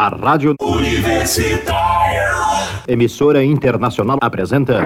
A 0.00 0.08
Rádio 0.08 0.54
Universitária. 0.62 2.30
Emissora 2.88 3.44
Internacional 3.44 4.16
apresenta. 4.22 4.80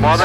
Moda 0.00 0.24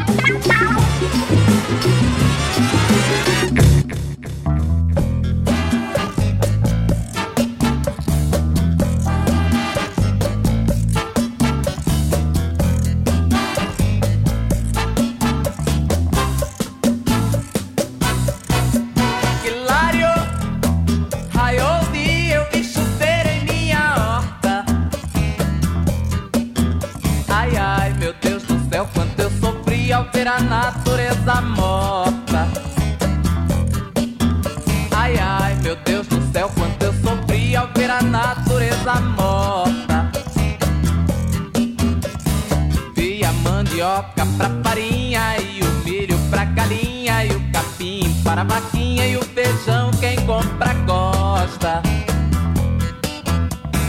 mandioca 43.71 44.25
pra 44.37 44.49
farinha 44.63 45.37
e 45.39 45.61
o 45.63 45.71
milho 45.85 46.19
pra 46.29 46.43
galinha 46.43 47.25
e 47.25 47.29
o 47.29 47.51
capim 47.53 48.21
para 48.21 48.41
a 48.41 48.43
vaquinha 48.43 49.07
e 49.07 49.15
o 49.15 49.23
feijão 49.23 49.91
quem 49.91 50.17
compra 50.25 50.73
gosta. 50.85 51.81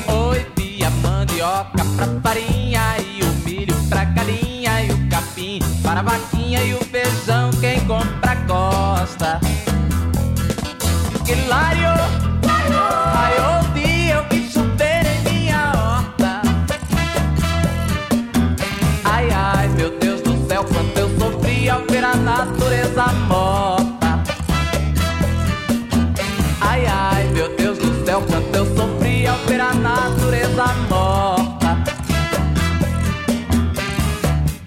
Oi, 0.07 0.41
pia, 0.55 0.89
mandioca 1.03 1.85
pra 1.97 2.07
farinha 2.23 2.81
e 3.01 3.23
o 3.25 3.33
milho 3.45 3.75
pra 3.89 4.05
galinha 4.05 4.85
e 4.85 4.93
o 4.93 5.09
capim 5.09 5.59
para 5.83 5.99
a 5.99 6.03
vaquinha 6.05 6.63
e 6.63 6.75
o 6.75 6.85
feijão 6.85 7.51
quem 7.61 7.81
compra 7.81 8.37
gosta. 8.47 9.41
Hilário! 11.27 12.32
natureza 22.17 23.07
morta. 23.29 24.23
Ai, 26.61 26.87
ai, 26.87 27.25
meu 27.33 27.57
Deus 27.57 27.79
do 27.79 28.05
céu, 28.05 28.23
quanto 28.23 28.55
eu 28.55 28.77
sofri 28.77 29.27
ao 29.27 29.37
ver 29.47 29.61
a 29.61 29.75
natureza 29.75 30.67
morta. 30.89 31.79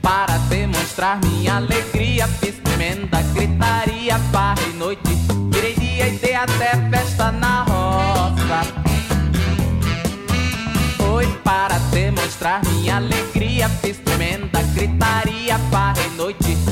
Para 0.01 0.37
demonstrar 0.49 1.19
minha 1.25 1.55
alegria, 1.57 2.27
fiz 2.27 2.55
tremenda 2.63 3.21
gritaria, 3.33 4.17
farra 4.31 4.61
e 4.69 4.73
noite. 4.73 5.15
Virei 5.51 5.75
dia 5.75 6.07
e 6.07 6.17
dei 6.17 6.35
até 6.35 6.75
festa 6.89 7.31
na 7.31 7.63
roça 7.63 8.85
foi 11.15 11.27
para 11.43 11.77
demonstrar 11.91 12.61
minha 12.65 12.97
alegria. 12.97 13.69
Fiz 13.69 13.97
tremenda 13.97 14.61
gritaria, 14.73 15.57
parre 15.71 16.07
noite. 16.17 16.64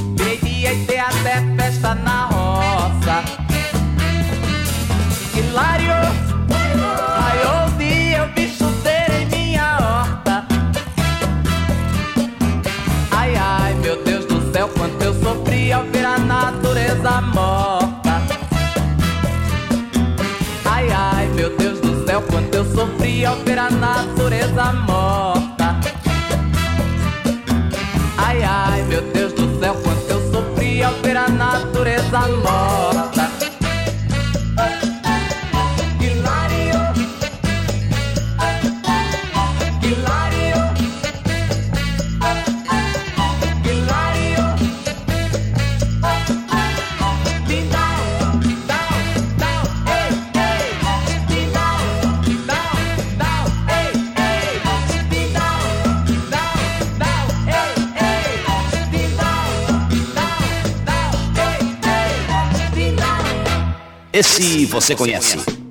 Altera 23.26 23.68
a 23.68 23.72
natureza 23.72 24.74
morta. 24.86 25.80
Ai, 28.18 28.44
ai, 28.44 28.84
meu 28.84 29.02
Deus 29.14 29.32
do 29.34 29.60
céu, 29.60 29.74
quanto 29.76 30.10
eu 30.10 30.32
sofri 30.32 30.84
ao 30.84 30.94
ver 30.96 31.16
a 31.16 31.30
natureza 31.30 32.20
morta. 32.28 32.73
Esse 64.14 64.64
você 64.68 64.96
conhece. 64.96 65.63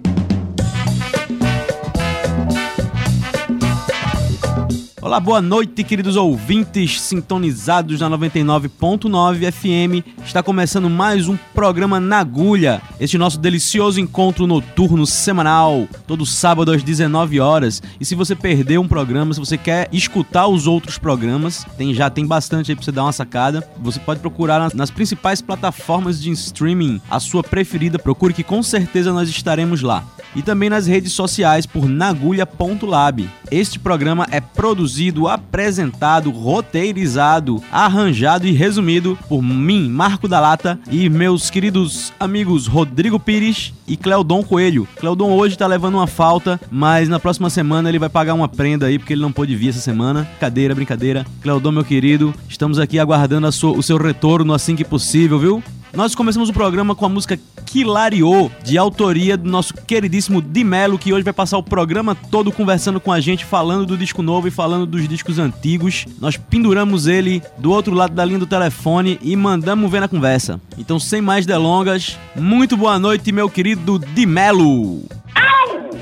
Olá, 5.13 5.21
boa 5.21 5.43
noite, 5.43 5.85
queridos 5.85 6.17
ouvintes 6.17 6.99
sintonizados 6.99 8.01
na 8.01 8.09
99.9 8.09 9.53
FM. 9.53 10.07
Está 10.25 10.43
começando 10.43 10.89
mais 10.89 11.29
um 11.29 11.37
programa 11.53 12.01
na 12.01 12.21
agulha. 12.21 12.81
Este 12.99 13.19
nosso 13.19 13.39
delicioso 13.39 14.01
encontro 14.01 14.47
noturno 14.47 15.05
semanal, 15.05 15.87
todo 16.07 16.25
sábado 16.25 16.73
às 16.73 16.83
19 16.83 17.39
horas. 17.41 17.83
E 18.01 18.07
se 18.07 18.15
você 18.15 18.35
perdeu 18.35 18.81
um 18.81 18.89
programa, 18.89 19.35
se 19.35 19.41
você 19.41 19.59
quer 19.59 19.87
escutar 19.93 20.47
os 20.47 20.67
outros 20.67 20.97
programas, 20.97 21.67
tem 21.77 21.93
já 21.93 22.09
tem 22.09 22.27
bastante 22.27 22.73
aí 22.73 22.75
para 22.75 22.83
você 22.87 22.91
dar 22.91 23.03
uma 23.03 23.13
sacada. 23.13 23.63
Você 23.83 24.01
pode 24.01 24.21
procurar 24.21 24.75
nas, 24.75 24.91
principais 24.91 25.43
plataformas 25.43 26.23
de 26.23 26.31
streaming 26.31 27.03
a 27.11 27.21
sua 27.21 27.43
preferida. 27.43 27.99
Procure 27.99 28.33
que 28.33 28.43
com 28.43 28.63
certeza 28.63 29.13
nós 29.13 29.29
estaremos 29.29 29.83
lá. 29.83 30.03
E 30.35 30.41
também 30.41 30.71
nas 30.71 30.87
redes 30.87 31.13
sociais 31.13 31.67
por 31.67 31.87
nagulha.lab. 31.87 33.29
Este 33.51 33.79
programa 33.79 34.27
é 34.31 34.41
produzido, 34.41 35.02
apresentado, 35.29 36.31
roteirizado, 36.31 37.63
arranjado 37.71 38.47
e 38.47 38.53
resumido 38.53 39.19
por 39.29 39.43
mim, 39.43 39.89
Marco 39.89 40.29
da 40.29 40.41
Lata, 40.41 40.79
e 40.91 41.09
meus 41.09 41.51
queridos 41.51 42.13
amigos 42.19 42.67
Rodrigo 42.67 43.19
Pires 43.19 43.73
e 43.87 43.97
Cleodon 43.97 44.43
Coelho. 44.43 44.87
Cleodon 44.97 45.33
hoje 45.33 45.57
tá 45.57 45.67
levando 45.67 45.95
uma 45.95 46.07
falta, 46.07 46.61
mas 46.71 47.09
na 47.09 47.19
próxima 47.19 47.51
semana 47.51 47.89
ele 47.89 47.99
vai 47.99 48.09
pagar 48.09 48.35
uma 48.35 48.49
prenda 48.49 48.87
aí, 48.87 48.99
porque 48.99 49.13
ele 49.13 49.23
não 49.23 49.33
pôde 49.33 49.57
vir 49.57 49.71
essa 49.71 49.81
semana. 49.81 50.29
Cadeira, 50.39 50.75
brincadeira. 50.75 51.27
Cleodon, 51.43 51.73
meu 51.73 51.85
querido, 51.85 52.35
estamos 52.49 52.79
aqui 52.79 52.99
aguardando 52.99 53.51
sua, 53.53 53.73
o 53.73 53.83
seu 53.83 53.97
retorno 53.97 54.55
assim 54.55 54.77
que 54.77 54.85
possível, 54.85 55.39
viu? 55.39 55.63
Nós 55.95 56.15
começamos 56.15 56.49
o 56.49 56.53
programa 56.55 56.95
com 56.95 57.05
a 57.05 57.09
música 57.09 57.39
Quilariô, 57.67 58.51
de 58.65 58.79
autoria 58.79 59.37
do 59.37 59.49
nosso 59.49 59.75
queridíssimo 59.75 60.41
Dimelo, 60.41 60.99
que 60.99 61.13
hoje 61.13 61.23
vai 61.23 61.35
passar 61.35 61.59
o 61.59 61.63
programa 61.63 62.15
todo 62.15 62.51
conversando 62.51 62.99
com 62.99 63.13
a 63.13 63.21
gente, 63.21 63.45
falando 63.45 63.85
do 63.85 63.99
disco 63.99 64.23
novo 64.23 64.49
e 64.49 64.51
falando 64.51 64.87
dos 64.87 65.07
discos 65.07 65.39
antigos. 65.39 66.07
Nós 66.19 66.37
penduramos 66.37 67.07
ele 67.07 67.43
do 67.59 67.71
outro 67.71 67.95
lado 67.95 68.15
da 68.15 68.25
linha 68.25 68.39
do 68.39 68.47
telefone 68.47 69.19
e 69.21 69.37
mandamos 69.37 69.91
ver 69.91 70.01
na 70.01 70.09
conversa. 70.09 70.59
Então, 70.79 70.99
sem 70.99 71.21
mais 71.21 71.45
delongas, 71.45 72.19
muito 72.35 72.75
boa 72.75 72.99
noite, 72.99 73.31
meu 73.31 73.51
querido 73.51 73.99
Dimelo. 73.99 75.03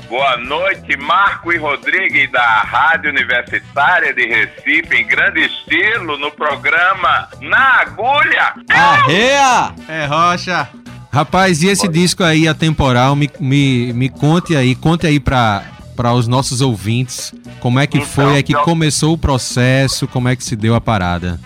Boa 0.09 0.35
noite, 0.37 0.97
Marco 0.97 1.53
e 1.53 1.57
Rodrigues 1.57 2.29
da 2.31 2.61
Rádio 2.63 3.09
Universitária 3.11 4.13
de 4.13 4.25
Recife, 4.27 4.95
em 4.95 5.07
grande 5.07 5.39
estilo, 5.45 6.17
no 6.17 6.29
programa 6.31 7.29
Na 7.39 7.81
Agulha. 7.81 8.53
Arreia! 8.69 9.73
É 9.87 10.05
rocha. 10.05 10.67
Rapaz, 11.13 11.61
e 11.63 11.67
esse 11.67 11.87
disco 11.87 12.23
aí, 12.23 12.47
atemporal, 12.47 13.15
me, 13.15 13.29
me, 13.39 13.93
me 13.93 14.09
conte 14.09 14.55
aí, 14.55 14.75
conte 14.75 15.07
aí 15.07 15.19
pra, 15.19 15.63
para 15.95 16.13
os 16.13 16.27
nossos 16.27 16.61
ouvintes 16.61 17.33
como 17.59 17.79
é 17.79 17.87
que 17.87 17.97
Então, 17.97 18.09
foi, 18.09 18.37
é 18.39 18.43
que 18.43 18.55
eu- 18.55 18.61
começou 18.63 19.13
o 19.13 19.17
processo, 19.17 20.07
como 20.07 20.27
é 20.29 20.35
que 20.35 20.43
se 20.43 20.55
deu 20.55 20.73
a 20.75 20.81
parada. 20.81 21.39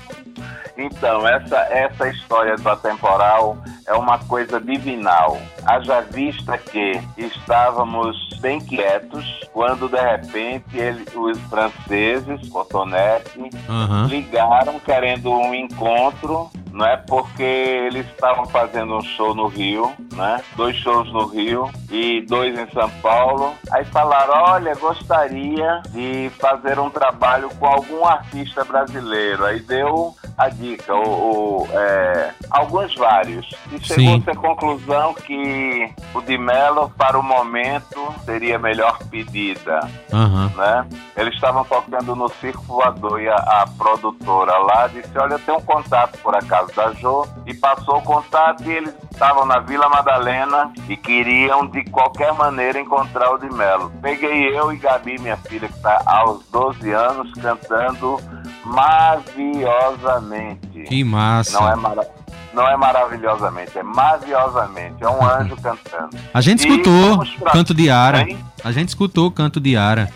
Então, 0.78 1.28
essa, 1.28 1.58
essa 1.72 2.10
história 2.10 2.56
do 2.58 2.70
atemporal 2.70 3.58
é 3.88 3.94
uma 3.94 4.20
coisa 4.20 4.60
divinal. 4.60 5.38
Haja 5.66 6.02
vista 6.02 6.58
que 6.58 7.00
estávamos 7.18 8.18
bem 8.42 8.60
quietos 8.60 9.26
quando, 9.54 9.88
de 9.88 10.00
repente, 10.00 10.78
ele- 10.78 11.06
os 11.16 11.40
franceses, 11.50 12.50
Cotonete, 12.50 13.50
Aham. 13.70 14.08
ligaram 14.08 14.80
querendo 14.80 15.32
um 15.32 15.54
encontro, 15.54 16.50
não 16.76 16.86
é? 16.86 16.98
Porque 16.98 17.42
eles 17.42 18.06
estavam 18.08 18.46
fazendo 18.48 18.98
um 18.98 19.02
show 19.02 19.34
no 19.34 19.48
Rio, 19.48 19.94
né? 20.12 20.42
Dois 20.58 20.76
shows 20.76 21.12
no 21.12 21.26
Rio 21.26 21.72
e 21.90 22.22
dois 22.28 22.58
em 22.60 22.70
São 22.72 22.90
Paulo. 23.02 23.54
Aí 23.72 23.86
falaram, 23.86 24.34
olha, 24.52 24.76
gostaria 24.76 25.82
de 25.92 26.30
fazer 26.38 26.78
um 26.78 26.90
trabalho 26.90 27.50
com 27.58 27.66
algum 27.66 28.06
artista 28.06 28.66
brasileiro. 28.66 29.46
Aí 29.46 29.62
deu 29.62 30.14
a 30.38 30.50
dica, 30.50 30.94
o, 30.94 31.64
o, 31.64 31.68
é, 31.72 32.32
alguns 32.52 32.94
vários. 32.96 33.50
E 33.72 33.80
chegou-se 33.80 34.30
à 34.30 34.36
conclusão 34.36 35.14
que 35.14 35.90
o 36.14 36.22
de 36.22 36.38
Mello, 36.38 36.92
para 36.98 37.18
o 37.18 37.24
momento, 37.24 38.14
seria 38.26 38.58
a 38.58 38.60
melhor 38.60 39.00
pedida 39.10 39.80
Aham. 40.12 40.52
né? 40.58 40.88
Eles 41.16 41.34
estavam 41.36 41.64
tocando 41.64 42.16
no 42.18 42.28
Circo 42.28 42.64
Voador 42.64 43.22
e 43.22 43.30
a, 43.30 43.36
a 43.36 43.66
produtora 43.78 44.58
lá 44.58 44.88
disse, 44.88 45.18
olha, 45.18 45.36
eu 45.36 45.40
tenho 45.40 45.58
um 45.58 45.62
contato 45.62 46.18
por 46.20 46.36
acaso 46.36 46.65
da 46.74 46.92
Jo 46.94 47.28
e 47.46 47.54
passou 47.54 47.98
o 47.98 48.02
contato 48.02 48.64
e 48.64 48.72
eles 48.72 48.94
estavam 49.12 49.46
na 49.46 49.60
Vila 49.60 49.88
Madalena 49.90 50.72
e 50.90 50.98
queriam 50.98 51.68
de 51.68 51.84
qualquer 51.86 52.34
maneira 52.34 52.80
encontrar 52.80 53.32
o 53.32 53.38
de 53.38 53.50
Melo. 53.54 53.92
Peguei 54.02 54.58
eu 54.58 54.72
e 54.74 54.78
Gabi, 54.78 55.20
minha 55.20 55.38
filha, 55.38 55.68
que 55.68 55.76
está 55.76 56.02
aos 56.06 56.44
12 56.52 56.90
anos, 56.92 57.32
cantando 57.34 58.18
maviosamente. 58.66 60.84
Que 60.88 61.04
massa. 61.04 61.60
Não 61.60 61.70
é, 61.70 61.76
mara- 61.76 62.08
não 62.54 62.68
é 62.68 62.78
maravilhosamente, 62.78 63.78
é 63.78 63.84
maviosamente. 63.84 65.04
É 65.04 65.10
um 65.10 65.24
anjo 65.26 65.56
cantando. 65.58 66.18
A 66.34 66.42
gente 66.42 66.60
escutou 66.68 67.24
pra- 67.40 67.52
Canto 67.52 67.74
de 67.74 67.90
Ara. 67.90 68.22
Hein? 68.22 68.38
A 68.64 68.72
gente 68.72 68.90
escutou 68.90 69.30
Canto 69.32 69.60
de 69.60 69.76
Ara. 69.78 70.10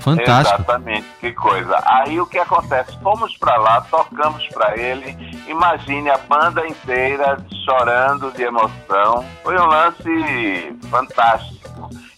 Fantástico. 0.00 0.62
Exatamente, 0.62 1.06
que 1.20 1.32
coisa. 1.32 1.78
Aí 1.84 2.20
o 2.20 2.26
que 2.26 2.38
acontece? 2.38 2.98
Fomos 3.02 3.36
pra 3.36 3.56
lá, 3.56 3.80
tocamos 3.82 4.46
pra 4.48 4.76
ele. 4.76 5.16
Imagine 5.46 6.10
a 6.10 6.18
banda 6.18 6.66
inteira 6.66 7.36
chorando 7.64 8.32
de 8.32 8.42
emoção. 8.42 9.24
Foi 9.42 9.58
um 9.58 9.66
lance 9.66 10.78
fantástico. 10.90 11.60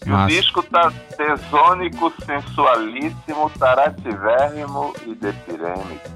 E 0.05 0.09
Massa. 0.09 0.25
o 0.25 0.27
disco 0.27 0.63
tá 0.63 0.91
tesônico, 1.15 2.13
sensualíssimo, 2.25 3.49
tarativérrimo 3.57 4.93
e 5.05 5.15
depirêmico. 5.15 6.09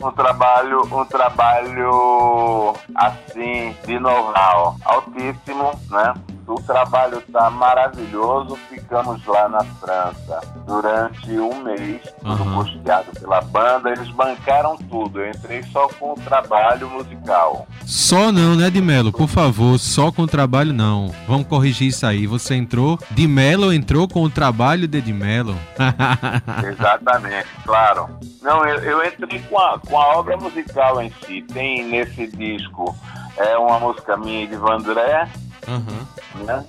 Um 0.00 0.10
trabalho, 0.10 0.82
um 0.82 1.04
trabalho 1.04 2.74
assim 2.94 3.76
de 3.86 3.98
know-how 3.98 4.76
altíssimo, 4.84 5.78
né? 5.90 6.14
O 6.46 6.60
trabalho 6.62 7.22
tá 7.32 7.48
maravilhoso. 7.50 8.58
Ficamos 8.68 9.24
lá 9.26 9.48
na 9.48 9.64
França 9.64 10.40
durante 10.66 11.30
um 11.38 11.62
mês, 11.62 12.02
tudo 12.20 12.30
Aham. 12.42 12.54
custeado 12.64 13.10
pela 13.18 13.40
banda. 13.40 13.90
Eles 13.90 14.08
bancaram 14.10 14.76
tudo. 14.76 15.20
Eu 15.20 15.30
entrei 15.30 15.62
só 15.64 15.88
com 15.88 16.12
o 16.12 16.16
trabalho 16.16 16.88
musical. 16.90 17.66
Só 17.86 18.30
não, 18.30 18.54
né, 18.54 18.70
de 18.70 18.80
Melo? 18.80 19.12
Por 19.12 19.28
favor, 19.28 19.78
só 19.78 20.12
com 20.12 20.22
o 20.22 20.26
trabalho 20.26 20.72
não. 20.72 21.14
Vamos 21.26 21.46
corrigir 21.46 21.88
isso 21.88 22.06
aí. 22.06 22.26
Você 22.26 22.54
entrou, 22.54 22.98
de 23.10 23.26
Melo 23.26 23.72
entrou 23.72 24.06
com 24.06 24.22
o 24.22 24.30
trabalho 24.30 24.86
de 24.86 25.00
de 25.00 25.12
Melo. 25.12 25.56
Exatamente, 26.66 27.48
claro. 27.64 28.08
Não, 28.42 28.64
eu, 28.66 28.78
eu 28.78 29.06
entrei 29.06 29.40
com 29.48 29.58
a, 29.58 29.78
com 29.78 29.98
a 29.98 30.16
obra 30.18 30.36
musical 30.36 31.00
em 31.02 31.12
si. 31.26 31.42
Tem 31.42 31.84
nesse 31.84 32.26
disco 32.26 32.94
é 33.36 33.56
uma 33.58 33.80
música 33.80 34.16
minha 34.16 34.46
de 34.46 34.54
Vandré, 34.56 35.28
Aham. 35.66 36.06
Né? 36.36 36.64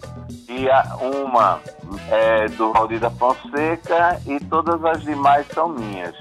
E 0.50 0.69
a, 0.69 0.95
uma 1.01 1.59
é 2.09 2.47
do 2.50 2.71
Valdir 2.73 3.00
da 3.00 3.09
Fonseca 3.12 4.19
e 4.25 4.39
todas 4.45 4.83
as 4.85 5.01
demais 5.03 5.45
são 5.53 5.69
minhas. 5.69 6.15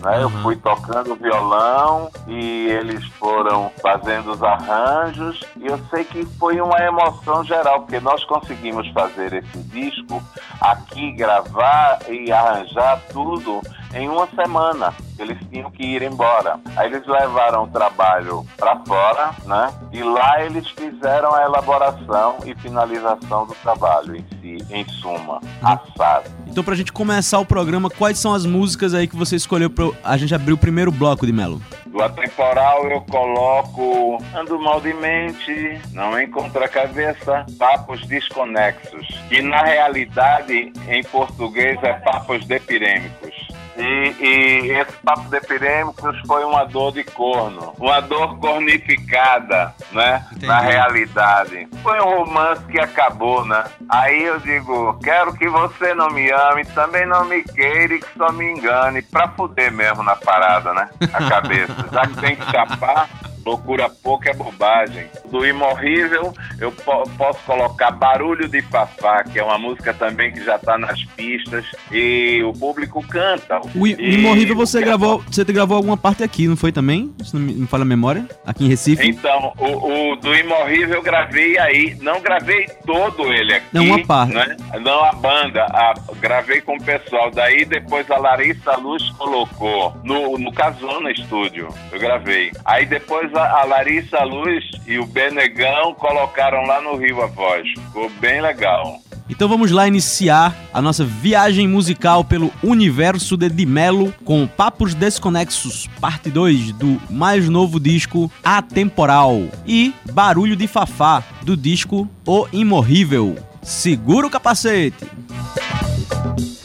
Né? 0.00 0.22
Eu 0.22 0.28
Uhum. 0.28 0.42
fui 0.42 0.56
tocando 0.56 1.14
violão 1.14 2.10
e 2.26 2.68
eles 2.70 3.04
foram 3.18 3.70
fazendo 3.82 4.32
os 4.32 4.42
arranjos 4.42 5.40
e 5.56 5.66
eu 5.66 5.78
sei 5.90 6.04
que 6.04 6.24
foi 6.38 6.58
uma 6.60 6.78
emoção 6.80 7.44
geral, 7.44 7.80
porque 7.82 8.00
nós 8.00 8.24
conseguimos 8.24 8.88
fazer 8.92 9.32
esse 9.34 9.58
disco 9.64 10.22
aqui, 10.60 11.12
gravar 11.12 11.98
e 12.08 12.32
arranjar 12.32 12.98
tudo 13.12 13.60
em 13.94 14.08
uma 14.08 14.28
semana. 14.28 14.94
Eles 15.18 15.38
tinham 15.50 15.70
que 15.70 15.82
ir 15.82 16.02
embora. 16.02 16.58
Aí 16.76 16.92
eles 16.92 17.06
levaram 17.06 17.64
o 17.64 17.68
trabalho 17.68 18.46
para 18.56 18.76
fora, 18.84 19.30
né? 19.44 19.72
E 19.92 20.02
lá 20.02 20.42
eles 20.44 20.68
fizeram 20.70 21.34
a 21.34 21.42
elaboração 21.42 22.38
e 22.44 22.54
finalização 22.54 23.46
do 23.46 23.54
trabalho 23.56 24.16
em 24.16 24.24
si, 24.40 24.64
em 24.70 24.88
suma, 24.88 25.40
assado. 25.62 26.30
Então, 26.46 26.64
pra 26.64 26.74
gente 26.74 26.92
começar 26.92 27.38
o 27.38 27.46
programa, 27.46 27.88
quais 27.90 28.18
são 28.18 28.34
as 28.34 28.44
músicas 28.44 28.94
aí 28.94 29.06
que 29.06 29.16
você 29.16 29.36
escolheu 29.36 29.70
pra 29.70 29.90
a 30.02 30.16
gente 30.16 30.34
abrir 30.34 30.52
o 30.52 30.58
primeiro 30.58 30.90
bloco 30.90 31.26
de 31.26 31.32
Melo? 31.32 31.60
Do 31.86 32.02
atemporal 32.02 32.88
eu 32.88 33.00
coloco 33.02 34.18
Ando 34.34 34.58
mal 34.60 34.80
de 34.80 34.94
mente, 34.94 35.80
não 35.92 36.20
encontro 36.20 36.62
a 36.62 36.68
cabeça, 36.68 37.44
papos 37.58 38.06
desconexos. 38.06 39.06
Que 39.28 39.42
na 39.42 39.62
realidade, 39.62 40.72
em 40.88 41.02
português, 41.04 41.78
é 41.82 41.92
papos 41.94 42.46
depirêmicos. 42.46 43.49
E, 43.80 44.14
e 44.20 44.70
esse 44.72 44.92
papo 45.04 45.28
depirêmicos 45.30 46.18
foi 46.26 46.44
uma 46.44 46.64
dor 46.64 46.92
de 46.92 47.02
corno, 47.04 47.74
uma 47.78 48.00
dor 48.00 48.38
cornificada, 48.38 49.74
né? 49.92 50.24
Entendi. 50.30 50.46
Na 50.46 50.60
realidade. 50.60 51.68
Foi 51.82 51.98
um 52.00 52.18
romance 52.18 52.64
que 52.66 52.78
acabou, 52.78 53.44
né? 53.44 53.64
Aí 53.88 54.22
eu 54.22 54.38
digo, 54.40 54.98
quero 55.02 55.32
que 55.34 55.48
você 55.48 55.94
não 55.94 56.08
me 56.10 56.30
ame, 56.30 56.64
também 56.66 57.06
não 57.06 57.24
me 57.24 57.42
queira 57.42 57.94
e 57.94 58.00
que 58.00 58.18
só 58.18 58.30
me 58.32 58.44
engane, 58.44 59.02
pra 59.02 59.28
fuder 59.28 59.72
mesmo 59.72 60.02
na 60.02 60.16
parada, 60.16 60.74
né? 60.74 60.90
A 61.12 61.28
cabeça. 61.28 61.74
Já 61.90 62.06
que 62.06 62.16
tem 62.20 62.36
que 62.36 62.50
chapar, 62.50 63.08
loucura 63.44 63.88
pouca 63.88 64.30
é 64.30 64.34
bobagem. 64.34 65.08
Do 65.30 65.46
Imorrível, 65.46 66.32
eu 66.60 66.72
po- 66.72 67.08
posso 67.16 67.38
colocar 67.44 67.90
Barulho 67.90 68.48
de 68.48 68.60
Fafá, 68.62 69.22
que 69.24 69.38
é 69.38 69.44
uma 69.44 69.58
música 69.58 69.92
também 69.94 70.32
que 70.32 70.42
já 70.44 70.58
tá 70.58 70.76
nas 70.78 71.02
pistas 71.04 71.64
e 71.92 72.42
o 72.44 72.52
público 72.52 73.06
canta. 73.06 73.60
O 73.74 73.86
I- 73.86 73.96
E 73.98 74.14
Imorrível 74.16 74.56
você 74.56 74.78
que 74.78 74.84
gravou, 74.84 75.22
você 75.30 75.44
gravou 75.44 75.76
alguma 75.76 75.96
parte 75.96 76.22
aqui, 76.22 76.46
não 76.48 76.56
foi 76.56 76.72
também? 76.72 77.12
Se 77.24 77.34
não 77.34 77.42
me, 77.42 77.66
falha 77.66 77.82
a 77.82 77.86
memória, 77.86 78.26
aqui 78.44 78.64
em 78.64 78.68
Recife. 78.68 79.06
Então, 79.08 79.52
o, 79.58 80.12
o 80.12 80.16
do 80.16 80.34
Imorrível 80.34 80.96
eu 80.96 81.02
gravei 81.02 81.58
aí. 81.58 81.96
Não 82.00 82.20
gravei 82.20 82.66
todo 82.84 83.32
ele 83.32 83.54
aqui. 83.54 83.66
Não, 83.72 83.84
uma 83.84 84.04
parte. 84.04 84.34
Né? 84.34 84.56
Não 84.80 85.04
a 85.04 85.12
banda. 85.12 85.62
A, 85.64 85.94
gravei 86.20 86.60
com 86.60 86.76
o 86.76 86.82
pessoal. 86.82 87.30
Daí 87.30 87.64
depois 87.64 88.10
a 88.10 88.18
Larissa 88.18 88.76
Luz 88.76 89.08
colocou 89.10 89.94
no, 90.02 90.38
no 90.38 90.52
Casona 90.52 91.10
Estúdio. 91.12 91.68
Eu 91.92 91.98
gravei. 91.98 92.50
Aí 92.64 92.86
depois 92.86 93.32
a, 93.34 93.60
a 93.60 93.64
Larissa 93.64 94.22
Luz 94.24 94.64
e 94.86 94.98
o 94.98 95.06
Benegão 95.20 95.92
colocaram 95.92 96.62
lá 96.62 96.80
no 96.80 96.96
Rio 96.96 97.20
a 97.20 97.26
voz. 97.26 97.68
Ficou 97.68 98.08
bem 98.20 98.40
legal. 98.40 99.02
Então 99.28 99.46
vamos 99.46 99.70
lá 99.70 99.86
iniciar 99.86 100.56
a 100.72 100.80
nossa 100.80 101.04
viagem 101.04 101.68
musical 101.68 102.24
pelo 102.24 102.50
universo 102.62 103.36
de 103.36 103.50
Dimelo 103.50 104.14
com 104.24 104.46
Papos 104.46 104.94
Desconexos, 104.94 105.90
parte 106.00 106.30
2 106.30 106.72
do 106.72 106.98
mais 107.10 107.50
novo 107.50 107.78
disco 107.78 108.32
Atemporal 108.42 109.42
e 109.66 109.92
Barulho 110.10 110.56
de 110.56 110.66
Fafá 110.66 111.22
do 111.42 111.54
disco 111.54 112.08
O 112.26 112.46
Imorrível. 112.50 113.36
Segura 113.62 114.26
o 114.26 114.30
capacete. 114.30 115.04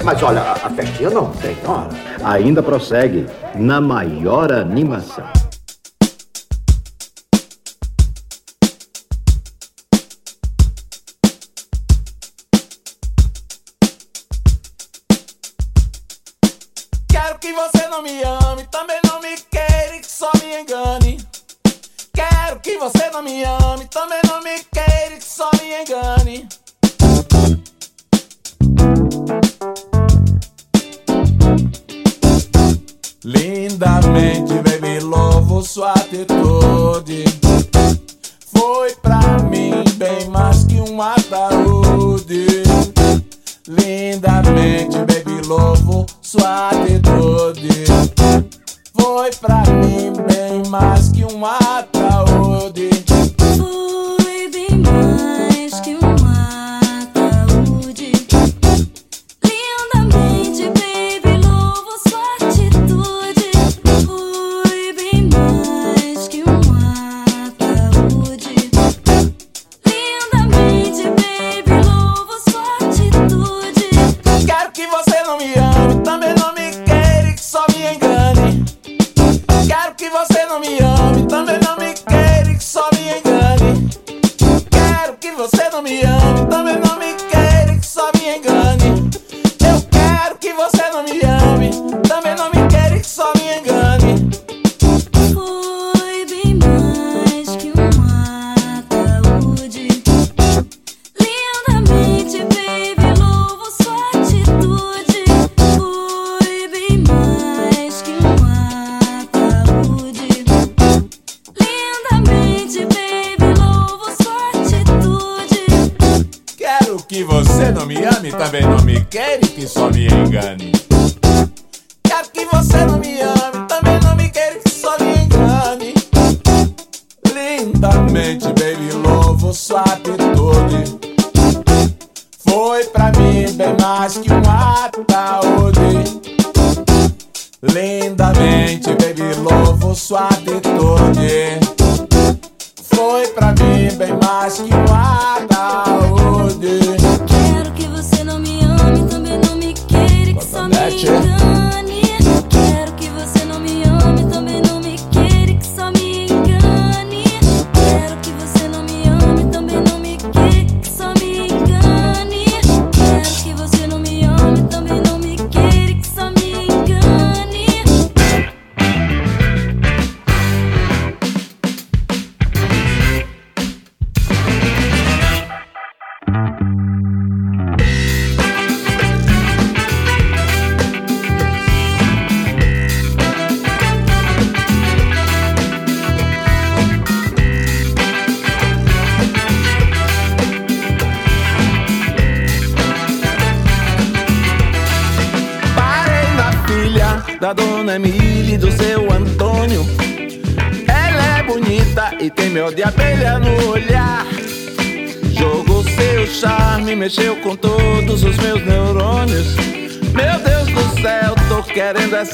Mas 0.02 0.24
olha, 0.24 0.42
a 0.42 0.54
a 0.54 0.70
festinha 0.70 1.10
não 1.10 1.30
tem 1.32 1.58
hora. 1.66 1.90
Ainda 2.24 2.64
prossegue 2.64 3.26
na 3.54 3.82
maior 3.82 4.54
animação. 4.54 5.26
Também 18.67 19.00
não 19.07 19.19
me 19.22 19.38
queira 19.38 20.00
que 20.00 20.07
só 20.07 20.31
me 20.41 20.62
engane. 20.62 21.17
Quero 22.13 22.60
que 22.60 22.77
você 22.77 23.10
não 23.12 23.22
me 23.22 23.43
ame, 23.43 23.86
também 23.86 24.19
não 24.27 24.41
me 24.41 24.63
queira 24.63 25.17
que 25.17 25.24
só 25.24 25.50
me 25.62 25.81
engane. 25.81 26.48
Lindamente, 33.24 34.53
baby, 34.62 35.00
louvo 35.00 35.63
sua 35.63 35.93
atitude. 35.93 37.25
Foi 38.55 38.95
pra 39.01 39.39
mim 39.50 39.84
bem 39.98 40.29
mais 40.29 40.63
que 40.63 40.79
um 40.79 41.01
ataúde. 41.01 42.63
Lindamente, 43.67 44.98
baby, 45.00 45.41
louvo 45.48 46.05
sua 46.22 46.69
atitude. 46.69 47.86
Foi 48.98 49.30
pra 49.42 49.64
mim 49.74 50.14
bem 50.28 50.70
mais 50.70 51.10
que 51.10 51.25
um 51.25 51.46
ataúde. 51.46 51.75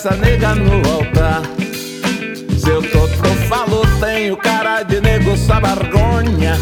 Essa 0.02 0.16
nega 0.16 0.56
no 0.56 0.78
altar. 0.90 1.44
Seu 2.58 2.82
totô 2.82 3.30
falou, 3.48 3.86
tenho 4.00 4.36
cara 4.36 4.82
de 4.82 5.00
nego 5.00 5.38
sabargonha. 5.38 6.58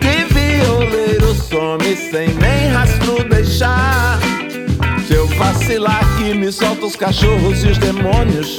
Que 0.00 0.24
violeiro 0.34 1.34
some 1.36 1.96
sem 1.96 2.34
nem 2.34 2.72
rastro 2.72 3.22
deixar. 3.28 4.18
Se 5.06 5.14
eu 5.14 5.28
vacilar 5.28 6.00
aqui, 6.02 6.34
me 6.34 6.50
solta 6.50 6.86
os 6.86 6.96
cachorros 6.96 7.62
e 7.62 7.68
os 7.68 7.78
demônios. 7.78 8.56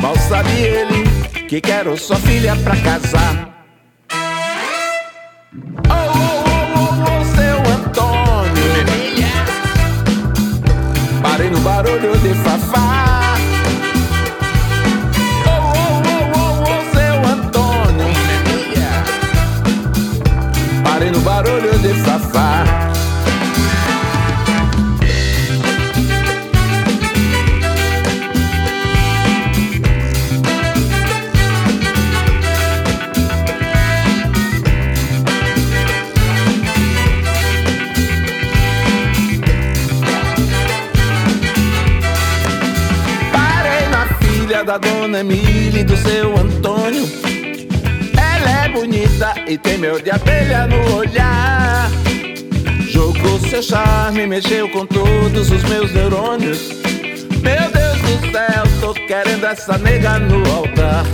Mal 0.00 0.16
sabe 0.18 0.50
ele 0.50 1.04
que 1.48 1.60
quero 1.60 1.96
sua 1.96 2.16
filha 2.16 2.56
pra 2.56 2.74
casar. 2.78 3.51
Da 44.64 44.78
dona 44.78 45.20
Emília 45.20 45.80
e 45.80 45.84
do 45.84 45.96
seu 45.96 46.36
Antônio. 46.36 47.04
Ela 48.16 48.64
é 48.64 48.68
bonita 48.68 49.34
e 49.48 49.58
tem 49.58 49.76
mel 49.76 50.00
de 50.00 50.10
abelha 50.10 50.66
no 50.66 50.96
olhar. 50.96 51.90
Jogou 52.88 53.40
seu 53.40 53.62
charme, 53.62 54.26
mexeu 54.26 54.68
com 54.68 54.86
todos 54.86 55.50
os 55.50 55.62
meus 55.64 55.92
neurônios. 55.92 56.68
Meu 57.42 57.70
Deus 57.72 57.98
do 58.02 58.30
céu, 58.30 58.64
tô 58.80 58.94
querendo 58.94 59.44
essa 59.46 59.76
nega 59.78 60.18
no 60.20 60.38
altar. 60.52 61.04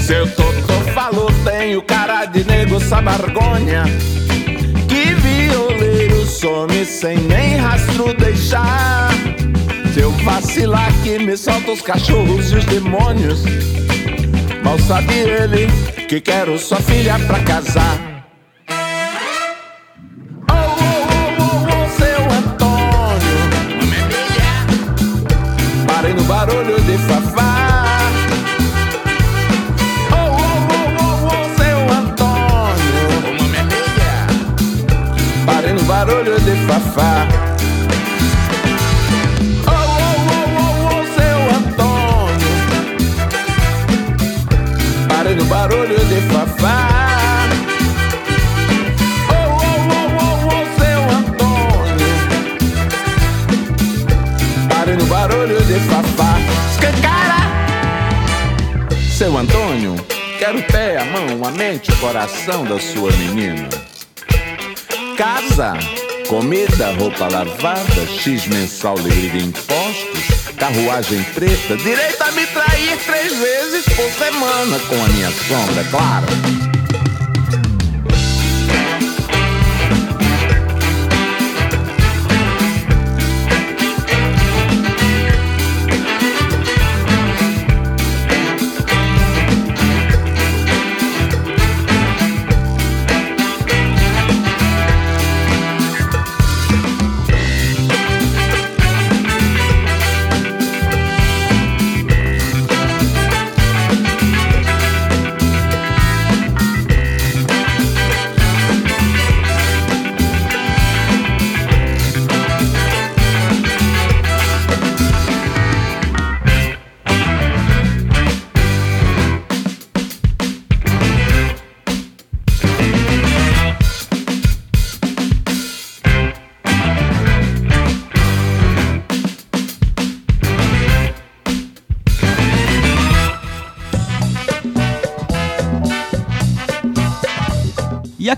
Seu 0.00 0.26
totô 0.30 0.80
falou, 0.94 1.30
tenho 1.44 1.82
cara 1.82 2.26
de 2.26 2.44
nego 2.44 2.78
sabargonha. 2.78 3.84
Que 4.88 5.14
violeiro 5.14 6.24
some 6.26 6.84
sem 6.84 7.18
nem 7.18 7.56
rastro 7.56 8.14
deixar 8.14 9.15
vacilar 10.26 10.92
que 11.04 11.18
me 11.20 11.36
solta 11.36 11.70
os 11.70 11.80
cachorros 11.80 12.50
e 12.50 12.56
os 12.56 12.64
demônios. 12.66 13.42
Mal 14.62 14.78
sabe 14.80 15.14
ele 15.14 15.68
que 16.08 16.20
quero 16.20 16.58
sua 16.58 16.78
filha 16.78 17.18
pra 17.20 17.38
casar. 17.44 18.16
barulho 26.26 26.80
de 26.82 26.98
fafá. 26.98 28.00
Oh, 30.10 30.16
oh, 30.16 30.58
oh, 30.74 30.90
oh, 31.02 31.28
oh, 31.28 31.44
seu 31.56 31.78
Antônio. 31.98 33.06
Uma 33.40 33.62
minha 33.62 34.26
Parei 35.46 35.72
no 35.72 35.82
barulho 35.84 36.40
de 36.40 36.54
fafá. 36.66 37.45
Fafá. 55.80 56.36
Escancara! 56.72 57.36
Seu 59.16 59.36
Antônio, 59.36 59.94
quero 60.38 60.62
ter 60.62 60.98
a 60.98 61.04
mão, 61.04 61.46
a 61.46 61.50
mente, 61.50 61.90
o 61.90 61.96
coração 61.96 62.64
da 62.64 62.78
sua 62.78 63.10
menina. 63.12 63.68
Casa, 65.16 65.74
comida, 66.28 66.92
roupa 66.98 67.28
lavada, 67.32 68.06
X 68.06 68.46
mensal 68.46 68.96
livre 68.98 69.38
de 69.38 69.46
impostos, 69.46 70.54
carruagem 70.56 71.22
preta, 71.34 71.76
direito 71.76 72.22
a 72.22 72.32
me 72.32 72.46
trair 72.46 72.98
três 73.06 73.38
vezes 73.38 73.84
por 73.94 74.10
semana 74.10 74.78
com 74.80 74.94
a 75.02 75.08
minha 75.08 75.30
sombra, 75.30 75.80
é 75.80 75.84
claro. 75.90 76.75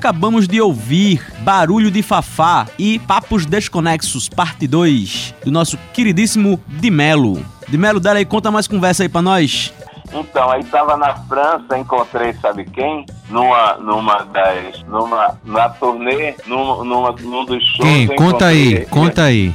Acabamos 0.08 0.48
de 0.48 0.58
ouvir 0.58 1.22
Barulho 1.40 1.90
de 1.90 2.02
Fafá 2.02 2.66
e 2.78 2.98
Papos 2.98 3.44
Desconexos, 3.44 4.26
parte 4.26 4.66
2, 4.66 5.34
do 5.44 5.50
nosso 5.50 5.76
queridíssimo 5.92 6.58
Di 6.66 6.90
Melo. 6.90 7.44
Di 7.68 7.76
Melo, 7.76 8.00
dá 8.00 8.12
aí, 8.12 8.24
conta 8.24 8.50
mais 8.50 8.66
conversa 8.66 9.02
aí 9.02 9.08
pra 9.10 9.20
nós. 9.20 9.70
Então, 10.10 10.50
aí 10.50 10.64
tava 10.64 10.96
na 10.96 11.14
França, 11.14 11.76
encontrei, 11.76 12.32
sabe 12.40 12.64
quem? 12.64 13.04
Numa, 13.28 13.74
numa 13.74 14.25
das. 14.25 14.82
Numa, 14.84 15.38
na 15.44 15.68
turnê, 15.68 16.34
num, 16.47 16.82
numa, 16.84 17.12
num 17.12 17.44
dos 17.44 17.62
shows. 17.62 17.86
Quem? 17.86 18.06
Conta 18.16 18.47
aí, 18.47 18.86
conta 18.86 19.25
aí. 19.25 19.52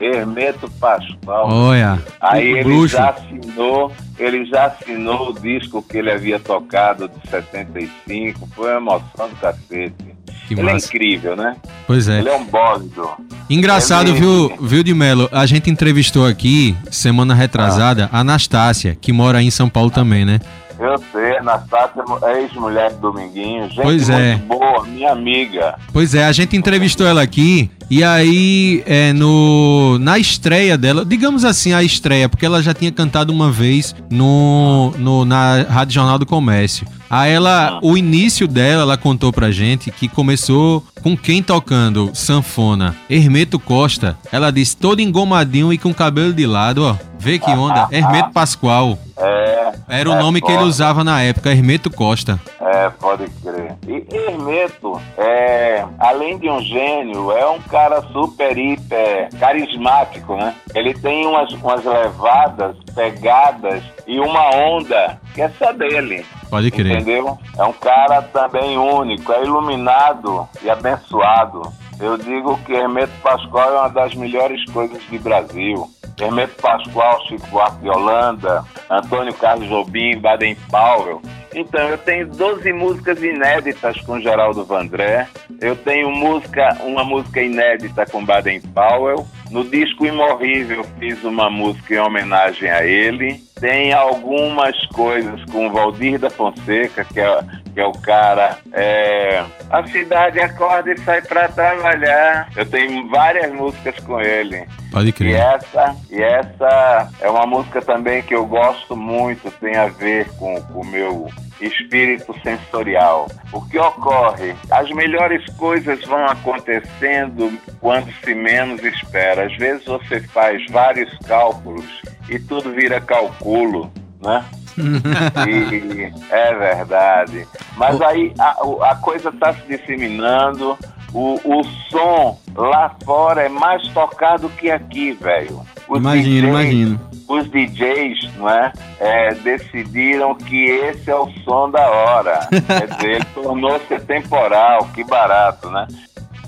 Hermeto 0.00 0.70
Pascoal. 0.80 1.48
Olha, 1.50 1.98
Aí 2.20 2.46
ele 2.46 2.64
bruxo. 2.64 2.96
já 2.96 3.10
assinou, 3.10 3.92
ele 4.18 4.44
já 4.46 4.66
assinou 4.66 5.30
o 5.30 5.32
disco 5.40 5.82
que 5.82 5.98
ele 5.98 6.10
havia 6.10 6.38
tocado 6.38 7.08
de 7.08 7.30
75. 7.30 8.48
Foi 8.54 8.70
uma 8.72 8.76
emoção 8.96 9.28
do 9.28 9.36
cacete. 9.36 10.14
Que 10.48 10.52
ele 10.54 10.60
é 10.68 10.72
massa. 10.74 10.86
incrível, 10.88 11.36
né? 11.36 11.56
Pois 11.86 12.06
é. 12.06 12.18
Ele 12.18 12.28
é 12.28 12.36
um 12.36 12.44
bólido. 12.44 13.08
Engraçado, 13.48 14.10
Ele- 14.10 14.18
viu, 14.20 14.52
viu, 14.60 14.82
de 14.82 14.92
Melo? 14.92 15.26
A 15.32 15.46
gente 15.46 15.70
entrevistou 15.70 16.26
aqui, 16.26 16.76
semana 16.90 17.34
retrasada, 17.34 18.10
a 18.12 18.20
Anastácia, 18.20 18.94
que 19.00 19.10
mora 19.10 19.38
aí 19.38 19.46
em 19.46 19.50
São 19.50 19.70
Paulo 19.70 19.90
também, 19.90 20.24
né? 20.24 20.40
Eu 20.78 20.98
sei, 21.12 21.38
Anastácia 21.38 22.02
é 22.24 22.42
ex-mulher 22.42 22.90
do 22.94 23.12
Dominguinho, 23.12 23.68
gente 23.70 23.80
Pois 23.80 24.08
muito 24.08 24.20
é. 24.22 24.34
boa, 24.36 24.84
minha 24.84 25.12
amiga. 25.12 25.76
Pois 25.92 26.14
é, 26.14 26.24
a 26.26 26.32
gente 26.32 26.56
entrevistou 26.56 27.06
ela 27.06 27.22
aqui 27.22 27.70
e 27.90 28.02
aí 28.02 28.82
é, 28.86 29.12
no 29.12 29.98
na 29.98 30.18
estreia 30.18 30.76
dela, 30.76 31.04
digamos 31.04 31.44
assim 31.44 31.72
a 31.72 31.82
estreia, 31.82 32.28
porque 32.28 32.46
ela 32.46 32.62
já 32.62 32.74
tinha 32.74 32.90
cantado 32.90 33.32
uma 33.32 33.50
vez 33.50 33.94
no, 34.10 34.92
no 34.98 35.24
na 35.24 35.62
Rádio 35.62 35.94
Jornal 35.94 36.18
do 36.18 36.26
Comércio. 36.26 36.86
Aí 37.08 37.32
ela, 37.32 37.78
o 37.82 37.96
início 37.96 38.48
dela, 38.48 38.82
ela 38.82 38.96
contou 38.96 39.32
pra 39.32 39.50
gente 39.50 39.90
que 39.90 40.08
começou 40.08 40.82
com 41.00 41.16
quem 41.16 41.42
tocando 41.42 42.10
sanfona? 42.12 42.96
Hermeto 43.08 43.58
Costa. 43.58 44.18
Ela 44.32 44.50
disse 44.50 44.76
todo 44.76 45.00
engomadinho 45.00 45.72
e 45.72 45.78
com 45.78 45.94
cabelo 45.94 46.32
de 46.32 46.46
lado, 46.46 46.82
ó. 46.84 46.96
Vê 47.18 47.38
que 47.38 47.50
onda. 47.50 47.88
Hermeto 47.92 48.32
Pascoal. 48.32 48.98
É. 49.16 49.72
Era 49.88 50.10
o 50.10 50.14
é 50.14 50.18
nome 50.18 50.40
que 50.40 50.50
ele 50.50 50.64
usava 50.64 51.04
na 51.04 51.22
época, 51.22 51.50
Hermeto 51.50 51.90
Costa. 51.90 52.40
É, 52.60 52.88
pode 52.88 53.28
crer. 53.42 53.76
E 53.86 54.16
Hermeto, 54.16 55.00
é, 55.16 55.84
além 55.98 56.38
de 56.38 56.50
um 56.50 56.60
gênio, 56.60 57.30
é 57.32 57.48
um 57.48 57.60
cara 57.74 58.00
super, 58.12 58.56
hiper 58.56 59.28
carismático, 59.40 60.36
né? 60.36 60.54
Ele 60.76 60.94
tem 60.94 61.26
umas, 61.26 61.52
umas 61.54 61.84
levadas, 61.84 62.76
pegadas 62.94 63.82
e 64.06 64.20
uma 64.20 64.54
onda 64.54 65.18
que 65.34 65.42
é 65.42 65.48
só 65.58 65.72
dele. 65.72 66.24
Pode 66.48 66.70
crer. 66.70 66.92
Entendeu? 66.92 67.36
É 67.58 67.64
um 67.64 67.72
cara 67.72 68.22
também 68.22 68.78
único, 68.78 69.32
é 69.32 69.42
iluminado 69.42 70.48
e 70.62 70.70
abençoado. 70.70 71.62
Eu 71.98 72.16
digo 72.16 72.56
que 72.58 72.72
Hermeto 72.72 73.12
Pascoal 73.20 73.74
é 73.74 73.78
uma 73.80 73.88
das 73.88 74.14
melhores 74.14 74.64
coisas 74.70 75.02
do 75.06 75.18
Brasil. 75.18 75.90
Hermeto 76.20 76.60
Pascoal, 76.60 77.20
Chico 77.26 77.46
Buarque 77.48 77.82
de 77.82 77.88
Holanda, 77.88 78.64
Antônio 78.90 79.34
Carlos 79.34 79.68
Jobim, 79.68 80.18
Baden 80.18 80.56
Powell. 80.70 81.20
Então, 81.54 81.88
eu 81.88 81.98
tenho 81.98 82.26
12 82.26 82.72
músicas 82.72 83.22
inéditas 83.22 84.00
com 84.00 84.20
Geraldo 84.20 84.64
Vandré. 84.64 85.28
Eu 85.60 85.76
tenho 85.76 86.10
música, 86.10 86.76
uma 86.80 87.04
música 87.04 87.40
inédita 87.40 88.04
com 88.06 88.24
Baden 88.24 88.60
Powell. 88.60 89.26
No 89.54 89.62
disco 89.62 90.04
Imorrível, 90.04 90.82
fiz 90.98 91.22
uma 91.22 91.48
música 91.48 91.94
em 91.94 91.98
homenagem 92.00 92.68
a 92.68 92.84
ele. 92.84 93.40
Tem 93.60 93.92
algumas 93.92 94.76
coisas 94.86 95.44
com 95.44 95.68
o 95.68 95.70
Valdir 95.70 96.18
da 96.18 96.28
Fonseca, 96.28 97.04
que 97.04 97.20
é, 97.20 97.40
que 97.72 97.78
é 97.80 97.86
o 97.86 97.92
cara. 97.92 98.58
é, 98.72 99.44
a 99.70 99.86
cidade 99.86 100.40
acorda 100.40 100.90
e 100.92 100.98
sai 100.98 101.22
pra 101.22 101.46
trabalhar. 101.46 102.48
Eu 102.56 102.66
tenho 102.66 103.08
várias 103.08 103.52
músicas 103.52 103.94
com 104.00 104.20
ele. 104.20 104.66
Pode 104.90 105.10
E 105.10 105.12
crer. 105.12 105.36
essa, 105.36 105.94
e 106.10 106.20
essa 106.20 107.08
é 107.20 107.30
uma 107.30 107.46
música 107.46 107.80
também 107.80 108.22
que 108.22 108.34
eu 108.34 108.44
gosto 108.46 108.96
muito, 108.96 109.52
tem 109.60 109.76
a 109.76 109.86
ver 109.86 110.28
com 110.36 110.56
o 110.74 110.84
meu 110.84 111.28
espírito 111.60 112.34
sensorial. 112.42 113.28
O 113.52 113.60
que 113.62 113.78
ocorre? 113.78 114.54
As 114.70 114.90
melhores 114.90 115.44
coisas 115.56 116.02
vão 116.04 116.24
acontecendo 116.26 117.52
quando 117.80 118.12
se 118.24 118.34
menos 118.34 118.82
espera. 118.82 119.46
Às 119.46 119.56
vezes 119.56 119.84
você 119.84 120.20
faz 120.20 120.64
vários 120.70 121.16
cálculos 121.26 121.86
e 122.28 122.38
tudo 122.38 122.72
vira 122.72 123.00
calculo, 123.00 123.92
né? 124.22 124.44
E 125.46 126.12
é 126.30 126.54
verdade. 126.54 127.46
Mas 127.76 128.00
aí 128.00 128.32
a, 128.38 128.90
a 128.90 128.96
coisa 128.96 129.28
está 129.28 129.54
se 129.54 129.62
disseminando. 129.68 130.76
O, 131.12 131.38
o 131.44 131.62
som 131.88 132.40
lá 132.56 132.96
fora 133.04 133.42
é 133.42 133.48
mais 133.48 133.86
tocado 133.88 134.48
que 134.48 134.68
aqui, 134.68 135.12
velho. 135.12 135.60
Imagino, 135.88 136.48
imagino. 136.48 137.00
Os 137.28 137.48
DJs, 137.50 138.34
não 138.36 138.48
é, 138.48 138.72
É, 139.00 139.34
decidiram 139.34 140.34
que 140.34 140.64
esse 140.64 141.10
é 141.10 141.14
o 141.14 141.28
som 141.44 141.70
da 141.70 141.86
hora. 141.88 142.48
Quer 142.50 142.86
dizer, 142.88 143.10
ele 143.16 143.24
tornou-se 143.34 144.00
temporal, 144.00 144.88
que 144.94 145.04
barato, 145.04 145.70
né? 145.70 145.86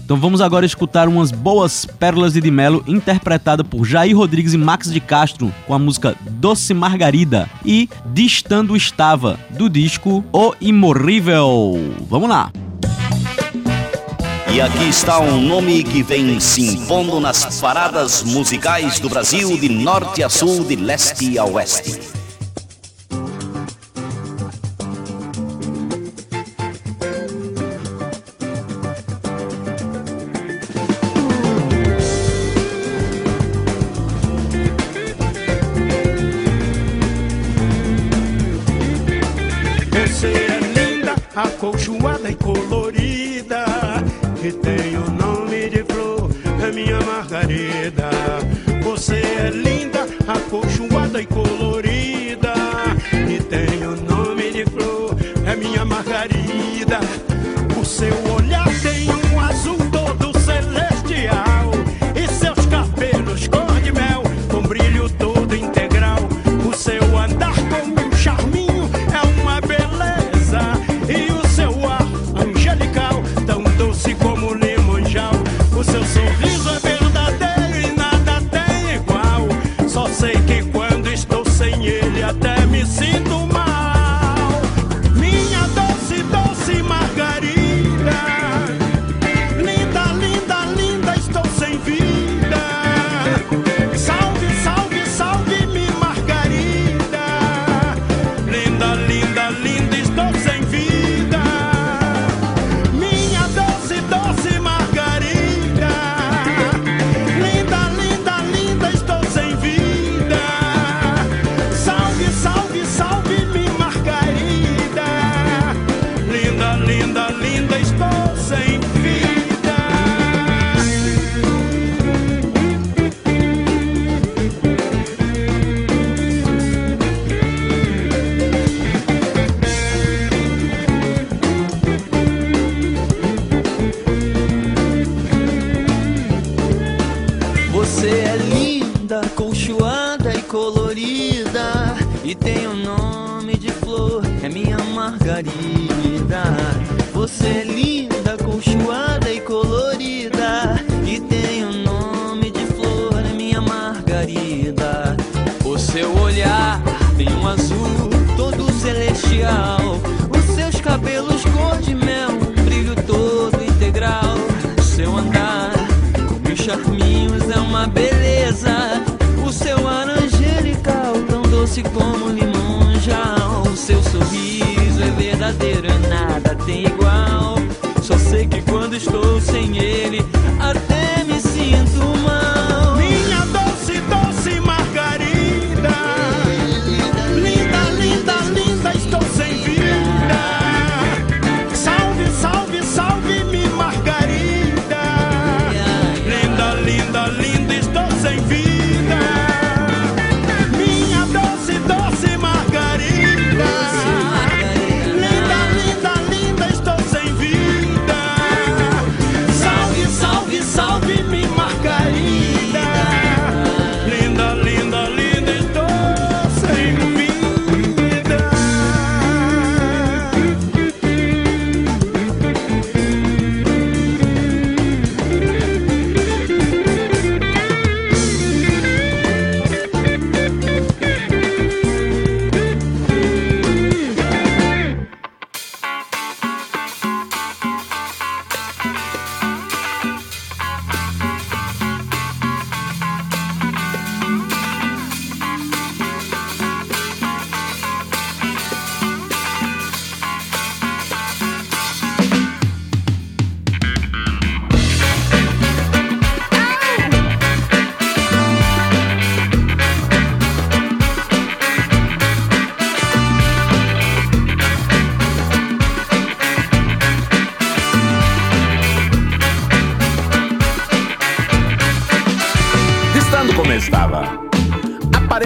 Então 0.06 0.16
vamos 0.16 0.40
agora 0.40 0.64
escutar 0.64 1.08
umas 1.08 1.32
boas 1.32 1.84
pérolas 1.84 2.32
de 2.32 2.40
Di 2.40 2.50
Mello 2.50 2.84
interpretada 2.86 3.64
por 3.64 3.84
Jair 3.84 4.16
Rodrigues 4.16 4.54
e 4.54 4.58
Max 4.58 4.88
de 4.92 5.00
Castro 5.00 5.52
com 5.66 5.74
a 5.74 5.80
música 5.80 6.14
Doce 6.30 6.72
Margarida 6.72 7.50
e 7.64 7.88
Distando 8.04 8.76
Estava, 8.76 9.36
do 9.50 9.68
disco 9.68 10.24
O 10.32 10.54
Imorrível. 10.60 11.72
Vamos 12.08 12.28
lá. 12.28 12.52
E 14.56 14.60
aqui 14.62 14.88
está 14.88 15.20
um 15.20 15.38
nome 15.38 15.84
que 15.84 16.02
vem 16.02 16.40
se 16.40 16.62
impondo 16.62 17.20
nas 17.20 17.60
paradas 17.60 18.22
musicais 18.22 18.98
do 18.98 19.06
Brasil 19.06 19.54
de 19.58 19.68
norte 19.68 20.22
a 20.22 20.30
sul, 20.30 20.64
de 20.64 20.76
leste 20.76 21.38
a 21.38 21.44
oeste. 21.44 22.15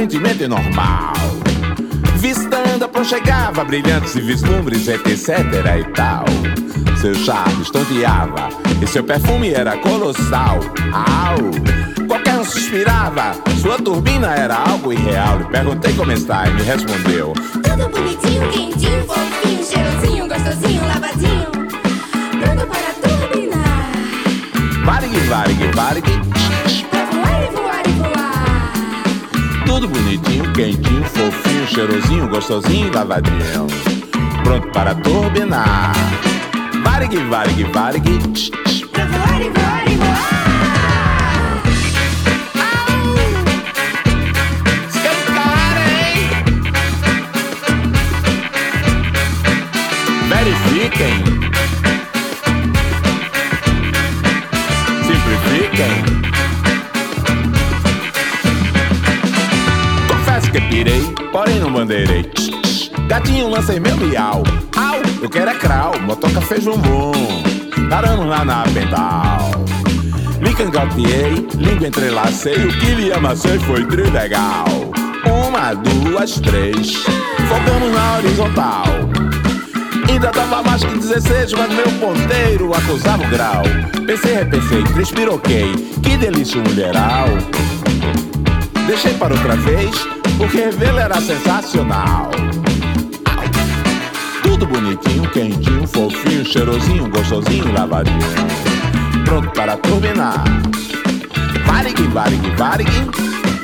aparentemente 0.00 0.48
normal. 0.48 1.12
Vistando, 2.16 2.86
aconchegava, 2.86 3.64
brilhantes 3.64 4.14
e 4.16 4.20
vislumbres, 4.20 4.88
etc 4.88 5.28
e 5.78 5.84
tal. 5.92 6.24
Seu 6.98 7.14
charme 7.14 7.62
estonteava 7.62 8.48
e 8.80 8.86
seu 8.86 9.04
perfume 9.04 9.52
era 9.52 9.76
colossal. 9.76 10.60
Au! 10.92 12.06
Qualquer 12.06 12.38
um 12.38 12.44
suspirava, 12.44 13.32
sua 13.60 13.76
turbina 13.76 14.34
era 14.34 14.56
algo 14.56 14.90
irreal. 14.90 15.38
Lhe 15.38 15.44
perguntei 15.44 15.92
como 15.92 16.12
está 16.12 16.48
e 16.48 16.54
me 16.54 16.62
respondeu: 16.62 17.34
cheirosinho, 31.80 32.28
gostosinho 32.28 32.88
e 32.88 32.90
lavadinho. 32.90 33.66
Pronto 34.44 34.68
para 34.68 34.94
turbinar. 34.96 35.92
varegue, 36.84 37.16
varegue, 37.24 37.64
varegue, 37.64 38.18
Pra 38.92 39.06
voar 39.06 39.40
e 39.40 39.48
voar 39.48 39.82
e 39.86 39.96
voar. 39.96 41.62
Au! 42.60 43.14
Cara, 45.34 45.84
hein? 46.10 46.30
Verifiquem. 50.28 51.24
Simplifiquem. 55.06 56.04
Confesso 60.08 60.50
que 60.52 60.60
pirei 60.60 61.19
no 61.70 61.78
bandeirei. 61.78 62.30
Gatinho 63.06 63.48
lancei 63.48 63.78
meu 63.80 63.96
miau. 63.96 64.42
Au, 64.76 65.00
eu 65.22 65.28
quero 65.28 65.50
é 65.50 65.54
crau. 65.54 65.92
Motoca 66.00 66.40
fez 66.40 66.64
bumbum. 66.64 67.12
Paramos 67.88 68.26
lá 68.26 68.44
na 68.44 68.62
pedal. 68.64 69.50
Me 70.40 70.54
cangoteei, 70.54 71.46
língua 71.54 71.88
entrelacei. 71.88 72.66
O 72.66 72.78
que 72.78 72.94
lhe 72.94 73.12
amassei 73.12 73.58
foi 73.60 73.84
trilegal. 73.86 74.66
Uma, 75.24 75.74
duas, 75.74 76.40
três. 76.40 76.94
Focamos 77.48 77.92
na 77.92 78.18
horizontal. 78.18 78.86
Ainda 80.08 80.28
tava 80.28 80.62
mais 80.62 80.82
que 80.82 80.98
16, 80.98 81.52
mas 81.52 81.72
meu 81.72 81.90
ponteiro 82.00 82.74
acusava 82.74 83.22
o 83.22 83.28
grau. 83.28 83.62
Pensei, 84.06 84.34
repensei, 84.34 84.82
transpiroquei. 84.84 85.72
Que 86.02 86.16
delícia, 86.16 86.60
mulheral. 86.60 87.28
Deixei 88.86 89.14
para 89.14 89.34
outra 89.34 89.54
vez 89.56 90.19
porque 90.40 90.56
revê-lo 90.56 90.98
era 90.98 91.20
sensacional. 91.20 92.30
Tudo 94.42 94.66
bonitinho, 94.66 95.28
quentinho, 95.30 95.86
fofinho, 95.86 96.46
cheirosinho, 96.46 97.10
gostosinho, 97.10 97.70
lavadinho. 97.74 98.18
Pronto 99.26 99.50
para 99.50 99.76
turbinar. 99.76 100.42
Varig, 101.66 102.02
varig, 102.08 102.56
varig. 102.56 102.90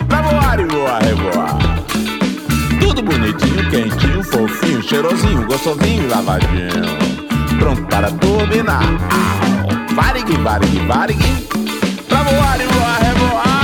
Pra 0.06 0.20
voar 0.20 0.60
e 0.60 0.64
voar, 0.66 1.02
revoar. 1.02 1.58
Tudo 2.78 3.02
bonitinho, 3.02 3.70
quentinho, 3.70 4.22
fofinho, 4.22 4.82
cheirosinho, 4.82 5.46
gostosinho, 5.46 6.06
lavadinho. 6.10 6.68
Pronto 7.58 7.82
para 7.86 8.10
turbinar. 8.10 8.84
Varig, 9.94 10.30
varig, 10.42 10.86
varig. 10.86 11.18
Pra 12.06 12.22
voar 12.22 12.60
e 12.60 12.66
voar, 12.66 13.00
revoar. 13.00 13.55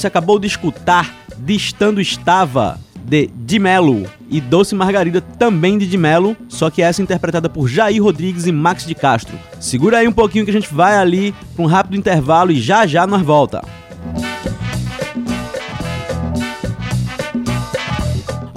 Você 0.00 0.06
acabou 0.06 0.38
de 0.38 0.46
escutar 0.46 1.14
Distando 1.36 2.00
Estava, 2.00 2.80
de 3.04 3.26
Dimelo, 3.34 4.06
e 4.30 4.40
Doce 4.40 4.74
Margarida, 4.74 5.20
também 5.20 5.76
de 5.76 5.86
Dimelo, 5.86 6.34
só 6.48 6.70
que 6.70 6.80
essa 6.80 7.02
é 7.02 7.04
interpretada 7.04 7.50
por 7.50 7.68
Jair 7.68 8.02
Rodrigues 8.02 8.46
e 8.46 8.52
Max 8.52 8.86
de 8.86 8.94
Castro. 8.94 9.38
Segura 9.60 9.98
aí 9.98 10.08
um 10.08 10.12
pouquinho 10.12 10.46
que 10.46 10.50
a 10.50 10.54
gente 10.54 10.72
vai 10.72 10.96
ali 10.96 11.34
para 11.54 11.62
um 11.62 11.66
rápido 11.66 11.98
intervalo 11.98 12.50
e 12.50 12.58
já 12.58 12.86
já 12.86 13.06
nós 13.06 13.20
volta. 13.20 13.62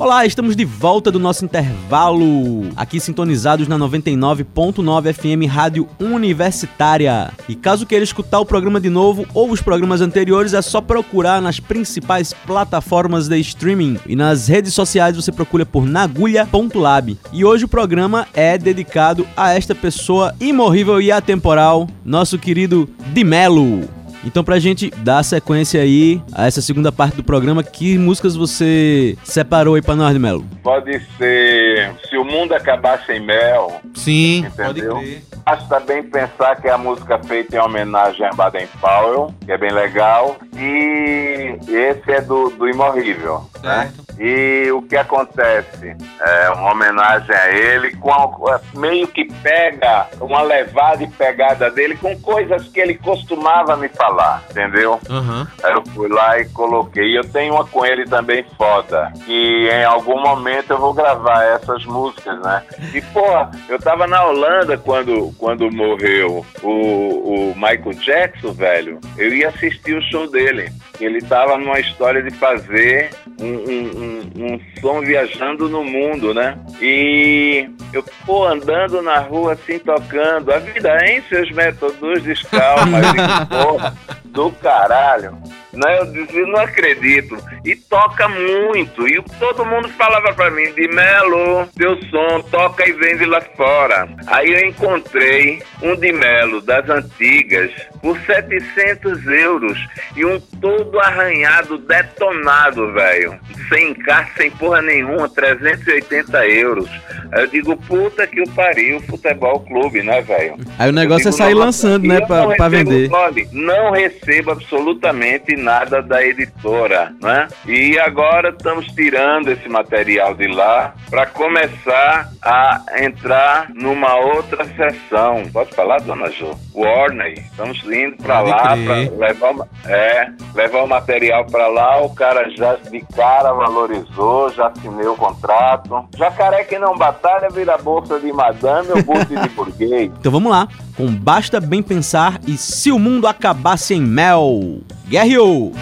Olá, 0.04 0.26
estamos 0.26 0.54
de 0.54 0.66
volta 0.66 1.10
do 1.10 1.18
nosso 1.18 1.46
intervalo, 1.46 2.70
aqui 2.76 3.00
sintonizados 3.00 3.70
na 3.70 3.80
99.9 3.80 5.13
FM 5.13 5.50
Rádio 5.50 5.88
Universitária. 5.98 7.32
E 7.48 7.56
caso 7.56 7.86
queira 7.86 8.04
escutar 8.04 8.42
o 8.42 8.46
programa 8.46 8.82
de 8.82 8.89
novo 8.89 9.26
ou 9.34 9.50
os 9.50 9.62
programas 9.62 10.02
anteriores, 10.02 10.54
é 10.54 10.62
só 10.62 10.82
procurar 10.82 11.42
nas 11.42 11.58
principais 11.58 12.34
plataformas 12.34 13.30
de 13.30 13.39
streaming 13.39 13.98
e 14.06 14.13
nas 14.13 14.50
redes 14.50 14.74
sociais 14.74 15.16
você 15.16 15.32
procura 15.32 15.66
por 15.66 15.86
nagulha.lab. 15.86 17.18
E 17.32 17.46
hoje 17.46 17.63
o 17.63 17.70
programa 17.70 18.28
é 18.34 18.58
dedicado 18.58 19.26
a 19.38 19.54
esta 19.54 19.74
pessoa 19.74 20.36
imorrível 20.38 21.02
e 21.02 21.13
atemporal, 21.13 21.88
nosso 22.04 22.38
querido 22.38 22.89
Dimelo. 23.13 24.03
Então, 24.26 24.44
pra 24.44 24.58
gente 24.60 24.90
dar 24.90 25.24
sequência 25.24 25.82
aí 25.82 26.22
a 26.34 26.48
essa 26.48 26.62
segunda 26.62 26.92
parte 26.92 27.16
do 27.18 27.24
programa, 27.24 27.64
que 27.64 27.98
músicas 27.98 28.36
você 28.36 29.18
separou 29.24 29.76
aí 29.76 29.82
pra 29.82 29.96
nós, 29.96 30.14
de 30.14 30.20
Melo? 30.20 30.46
Pode 30.64 31.00
ser 31.18 31.92
Se 32.10 32.18
o 32.18 32.24
Mundo 32.24 32.54
Acabar 32.54 33.04
Sem 33.06 33.20
Mel, 33.20 33.82
Sim, 33.96 34.46
entendeu? 34.48 35.02
Basta 35.46 35.80
bem 35.82 36.04
pensar 36.04 36.56
que 36.62 36.68
é 36.68 36.72
a 36.72 36.78
música 36.78 37.20
feita 37.20 37.58
em 37.58 37.60
homenagem 37.60 38.26
a 38.26 38.30
Baden 38.32 38.68
Powell, 38.80 39.34
que 39.46 39.52
é 39.52 39.58
bem 39.58 39.72
legal. 39.72 40.38
E 40.56 41.58
esse 41.68 42.12
é 42.12 42.22
do, 42.22 42.50
do 42.52 42.70
Imorrível, 42.70 43.46
né? 43.62 43.92
E 44.20 44.72
o 44.72 44.82
que 44.84 44.96
acontece? 44.96 45.96
É 46.22 46.50
uma 46.52 46.72
homenagem 46.72 47.36
a 47.36 47.50
ele, 47.52 47.96
com 47.98 48.12
a- 48.14 48.62
meio 48.76 49.08
que 49.08 49.26
pega 49.42 50.08
uma 50.22 50.42
levada 50.44 51.04
e 51.04 51.08
pegada 51.08 51.70
dele 51.72 51.96
com 51.98 52.18
coisas 52.20 52.68
que 52.68 52.80
ele 52.80 52.94
costumava 52.96 53.76
me 53.76 53.90
falar, 53.90 54.12
entendeu? 54.49 54.99
Aham. 55.10 55.47
Aí 55.63 55.73
eu 55.73 55.84
fui 55.93 56.10
lá 56.10 56.39
e 56.39 56.45
coloquei. 56.49 57.17
Eu 57.17 57.23
tenho 57.23 57.54
uma 57.54 57.65
com 57.65 57.86
ele 57.86 58.06
também 58.06 58.45
foda. 58.58 59.12
Que 59.26 59.69
em 59.69 59.84
algum 59.84 60.21
momento 60.21 60.71
eu 60.71 60.78
vou 60.78 60.93
gravar 60.93 61.43
essas 61.43 61.86
músicas, 61.86 62.39
né? 62.41 62.63
E, 62.93 63.02
porra, 63.02 63.52
eu 63.69 63.80
tava 63.80 64.08
na 64.08 64.26
Holanda 64.26 64.78
quando, 64.78 65.34
quando 65.38 65.71
morreu 65.71 66.45
o, 66.62 66.69
o 66.69 67.54
Michael 67.56 67.93
Jackson, 67.93 68.54
velho. 68.54 68.99
Eu 69.17 69.34
ia 69.34 69.49
assistir 69.49 69.95
o 69.95 70.02
show 70.02 70.30
dele. 70.30 70.71
Ele 71.04 71.22
tava 71.22 71.58
numa 71.58 71.80
história 71.80 72.22
de 72.22 72.32
fazer 72.32 73.10
um, 73.39 73.46
um, 73.46 73.92
um, 73.98 74.54
um 74.54 74.60
som 74.80 75.02
viajando 75.02 75.68
no 75.70 75.84
mundo, 75.84 76.34
né? 76.34 76.58
E 76.82 77.70
eu, 77.92 78.04
pô, 78.26 78.46
andando 78.46 79.02
na 79.02 79.20
rua 79.20 79.54
assim, 79.54 79.80
tocando. 79.80 80.52
A 80.52 80.60
vida 80.60 80.89
é 81.02 81.18
em 81.18 81.22
seus 81.24 81.52
métodos 81.52 82.24
descalços, 82.24 82.89
mas 82.89 83.06
porra, 83.50 83.98
do 84.26 84.52
caralho. 84.52 85.38
Né? 85.74 86.00
Eu 86.00 86.06
dizia, 86.06 86.46
não 86.46 86.60
acredito. 86.60 87.38
E 87.66 87.76
toca 87.76 88.28
muito. 88.28 89.08
E 89.08 89.22
todo 89.40 89.66
mundo 89.66 89.90
falava 89.90 90.34
pra 90.34 90.52
mim, 90.52 90.72
de 90.74 90.88
Melo, 90.88 91.68
teu 91.76 91.98
som, 92.10 92.42
toca 92.52 92.88
e 92.88 92.94
vende 92.94 93.26
lá 93.26 93.42
fora. 93.56 94.08
Aí 94.28 94.52
eu 94.52 94.68
encontrei 94.68 95.62
um 95.82 95.96
de 95.96 96.12
Melo 96.12 96.62
das 96.62 96.88
antigas, 96.90 97.72
por 98.02 98.20
700 98.20 99.26
euros 99.28 99.80
e 100.16 100.26
um 100.26 100.40
todo 100.62 101.00
arranhado, 101.00 101.78
detonado, 101.78 102.92
velho. 102.92 103.40
Sem 103.70 103.92
encaixe, 103.92 104.32
sem 104.38 104.52
porra 104.52 104.82
nenhuma, 104.82 105.30
380 105.30 106.48
euros. 106.48 106.90
Aí 107.32 107.44
eu 107.44 107.48
digo, 107.48 107.78
puta 107.78 108.28
que 108.28 108.42
o 108.42 108.50
pariu, 108.50 109.00
futebol 109.02 109.62
clube, 109.62 110.04
né, 110.04 110.22
velho? 110.22 110.58
Aí 110.78 110.90
o 110.90 110.94
negócio 110.94 111.30
é 111.30 111.32
digo, 111.32 111.38
sair 111.38 111.54
não, 111.54 111.62
lançando, 111.62 112.08
né, 112.08 112.22
pra, 112.22 112.48
pra 112.56 112.70
vender. 112.70 113.10
olha, 113.12 113.48
não 113.52 113.92
recebo 113.92 114.52
absolutamente 114.52 115.56
nada 115.63 116.02
da 116.02 116.23
editora, 116.23 117.13
né? 117.21 117.47
E 117.65 117.97
agora 117.97 118.49
estamos 118.49 118.86
tirando 118.88 119.49
esse 119.49 119.67
material 119.69 120.36
de 120.36 120.47
lá 120.47 120.93
para 121.10 121.26
começar 121.26 122.30
a 122.41 122.82
entrar 122.99 123.69
numa 123.73 124.15
outra 124.15 124.65
sessão. 124.65 125.43
Pode 125.52 125.73
falar, 125.73 126.02
dona 126.02 126.30
Jo? 126.30 126.52
Warner. 126.76 127.34
Estamos 127.39 127.84
indo 127.86 128.17
para 128.17 128.41
lá 128.41 128.58
para 128.58 128.95
levar, 129.17 129.67
é, 129.86 130.30
levar 130.54 130.84
o 130.84 130.88
material 130.88 131.45
para 131.45 131.67
lá. 131.67 132.02
O 132.02 132.13
cara 132.13 132.49
já 132.49 132.76
de 132.76 132.99
cara 133.15 133.54
valorizou, 133.54 134.52
já 134.52 134.67
assinei 134.67 135.08
o 135.08 135.15
contrato. 135.15 136.08
Jacaré 136.17 136.63
que 136.65 136.78
não 136.78 136.97
batalha 136.97 137.49
vira 137.49 137.78
bolsa 137.78 138.19
de 138.19 138.32
madame 138.34 138.89
ou 138.89 139.04
bolsa 139.04 139.26
de 139.26 139.49
burguês. 139.49 140.12
Então 140.23 140.32
vamos 140.32 140.52
lá, 140.52 140.67
com 140.96 141.14
Basta 141.14 141.60
Bem 141.60 141.82
Pensar 141.82 142.40
e 142.48 142.58
Se 142.58 142.92
o 142.92 143.00
Mundo 143.00 143.28
Acabasse 143.28 143.94
em 143.94 144.02
Mel. 144.02 144.82
Guerreou! 145.08 145.74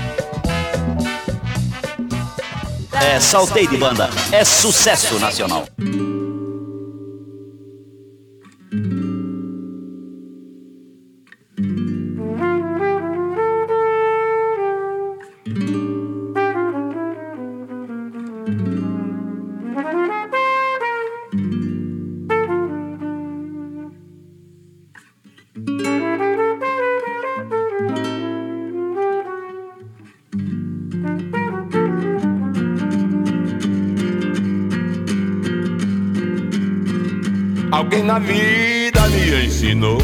É 2.93 3.19
Saltei 3.19 3.67
de 3.67 3.78
Banda, 3.78 4.10
é 4.32 4.45
sucesso 4.45 5.19
nacional. 5.19 5.65
Alguém 37.81 38.03
na 38.03 38.19
vida 38.19 39.01
me 39.09 39.47
ensinou. 39.47 39.97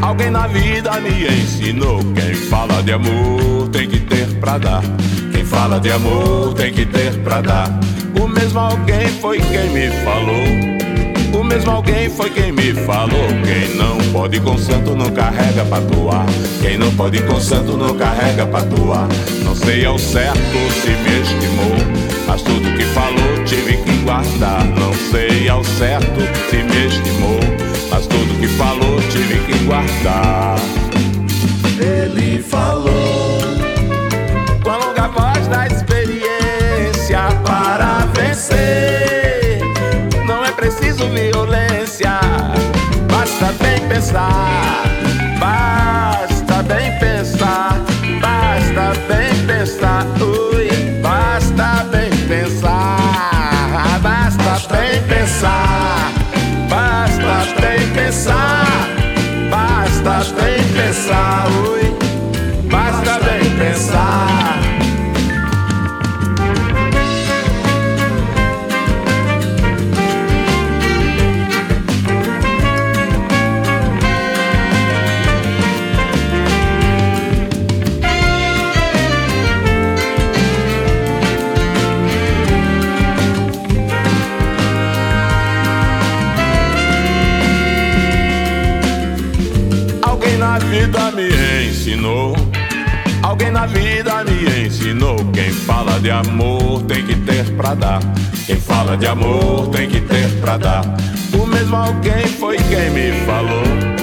Alguém 0.00 0.30
na 0.30 0.46
vida 0.46 0.98
me 0.98 1.26
ensinou. 1.26 1.98
Quem 2.14 2.34
fala 2.34 2.82
de 2.82 2.92
amor 2.92 3.68
tem 3.70 3.86
que 3.86 4.00
ter 4.00 4.26
pra 4.40 4.56
dar. 4.56 4.82
Quem 5.30 5.44
fala 5.44 5.78
de 5.78 5.92
amor 5.92 6.54
tem 6.54 6.72
que 6.72 6.86
ter 6.86 7.12
pra 7.18 7.42
dar. 7.42 7.68
O 8.18 8.26
mesmo 8.26 8.58
alguém 8.58 9.08
foi 9.20 9.38
quem 9.38 9.68
me 9.68 9.90
falou. 10.04 11.38
O 11.38 11.44
mesmo 11.44 11.70
alguém 11.70 12.08
foi 12.08 12.30
quem 12.30 12.50
me 12.50 12.72
falou. 12.72 13.28
Quem 13.44 13.76
não 13.76 13.98
pode 14.10 14.40
com 14.40 14.56
santo 14.56 14.96
não 14.96 15.10
carrega 15.10 15.66
pra 15.66 15.80
doar. 15.80 16.24
Quem 16.62 16.78
não 16.78 16.90
pode 16.92 17.22
com 17.24 17.38
santo 17.38 17.76
não 17.76 17.94
carrega 17.94 18.46
pra 18.46 18.60
doar. 18.60 19.06
Não 19.44 19.54
sei 19.54 19.84
ao 19.84 19.98
certo 19.98 20.38
se 20.80 20.88
me 20.88 21.20
estimou. 21.20 21.76
Mas 22.26 22.40
tudo 22.40 22.74
que 22.74 22.84
falou 22.86 23.35
guardar. 24.06 24.64
Não 24.64 24.94
sei 25.10 25.48
ao 25.48 25.62
certo 25.64 26.20
se 26.48 26.56
me 26.62 26.86
estimou. 26.86 27.40
Mas 27.90 28.06
tudo 28.06 28.38
que 28.40 28.46
falou 28.48 29.00
tive 29.10 29.38
que 29.40 29.58
guardar. 29.64 30.56
Ele 31.78 32.42
falou 32.42 33.40
com 34.62 34.70
a 34.70 34.76
longa 34.76 35.08
voz 35.08 35.46
da 35.48 35.66
experiência 35.66 37.18
para 37.44 38.06
vencer. 38.14 39.60
Não 40.24 40.44
é 40.44 40.52
preciso 40.52 41.08
violência, 41.08 42.20
basta 43.10 43.52
bem 43.62 43.86
pensar, 43.88 44.84
amor 96.16 96.82
tem 96.82 97.04
que 97.04 97.14
ter 97.14 97.44
pra 97.56 97.74
dar. 97.74 98.00
Quem 98.46 98.56
fala 98.56 98.96
de 98.96 99.06
amor 99.06 99.68
tem 99.68 99.88
que 99.88 100.00
ter 100.00 100.28
pra 100.40 100.56
dar. 100.56 100.82
O 101.32 101.46
mesmo 101.46 101.76
alguém 101.76 102.26
foi 102.26 102.56
quem 102.56 102.90
me 102.90 103.12
falou. 103.24 103.96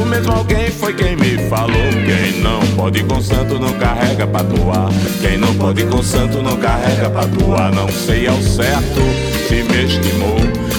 O 0.00 0.06
mesmo 0.06 0.32
alguém 0.32 0.70
foi 0.70 0.94
quem 0.94 1.16
me 1.16 1.36
falou. 1.48 1.90
Quem 2.06 2.40
não 2.40 2.60
pode 2.76 3.02
com 3.04 3.20
santo 3.20 3.58
não 3.58 3.72
carrega 3.74 4.26
pra 4.26 4.42
doar. 4.42 4.88
Quem 5.20 5.36
não 5.36 5.54
pode 5.54 5.84
com 5.84 6.02
santo 6.02 6.42
não 6.42 6.56
carrega 6.56 7.10
pra 7.10 7.26
doar. 7.26 7.72
Não 7.74 7.88
sei 7.88 8.26
ao 8.26 8.40
certo 8.40 9.00
se 9.48 9.62
me 9.62 9.84
estimou. 9.84 10.38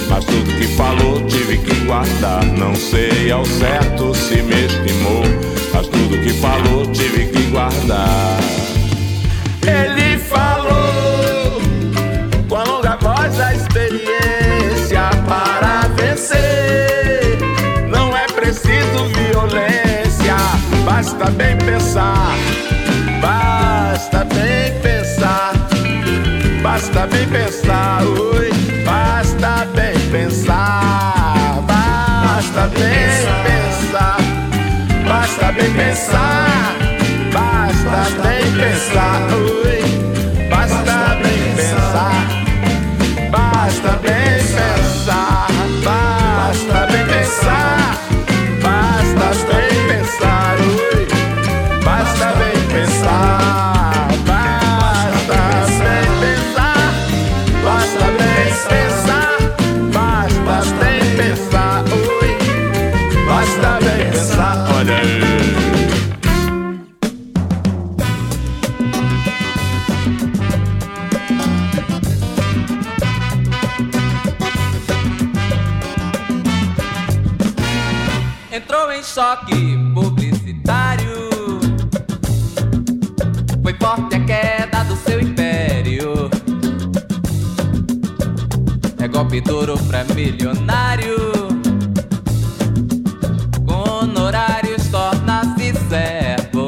Mas 0.10 0.26
tudo 0.26 0.52
que 0.58 0.68
falou 0.76 1.22
tive 1.28 1.58
que 1.58 1.76
guardar. 1.86 2.44
Não 2.46 2.76
sei 2.76 3.32
ao 3.32 3.46
certo 3.46 4.16
se 4.16 4.42
me 4.42 4.66
estimou. 4.66 5.24
Mas 5.74 5.88
tudo 5.88 6.18
que 6.24 6.34
falou 6.34 6.86
tive 6.88 7.26
que 7.26 7.44
guardar. 7.52 8.40
Ele 9.68 10.11
basta 21.22 21.32
bem 21.34 21.56
pensar, 21.58 22.36
basta 23.22 24.26
bem 24.26 24.82
pensar, 24.82 25.54
basta 26.64 27.06
bem 27.06 27.30
pensar, 27.30 28.02
oi, 28.04 28.50
basta 28.84 29.68
bem 29.76 29.94
pensar, 30.10 31.62
basta 31.68 32.68
bem 32.70 33.08
pensar, 33.44 34.18
basta 35.08 35.52
bem 35.52 35.72
pensar, 35.74 36.76
basta 37.32 38.22
bem 38.24 38.52
pensar, 38.54 39.22
oi, 39.36 39.81
Pidorou 89.32 89.78
pra 89.88 90.04
milionário. 90.14 91.16
Com 93.66 93.90
honorários 93.90 94.90
torna-se 94.90 95.72
servo. 95.88 96.68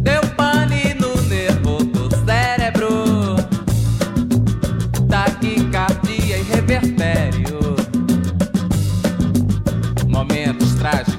Deu 0.00 0.22
pane 0.34 0.94
no 0.94 1.20
nervo 1.28 1.84
do 1.84 2.08
cérebro. 2.24 3.36
Taquicardia 5.06 6.38
e 6.38 6.42
revertério 6.44 7.76
Momentos 10.08 10.74
trágicos 10.76 11.13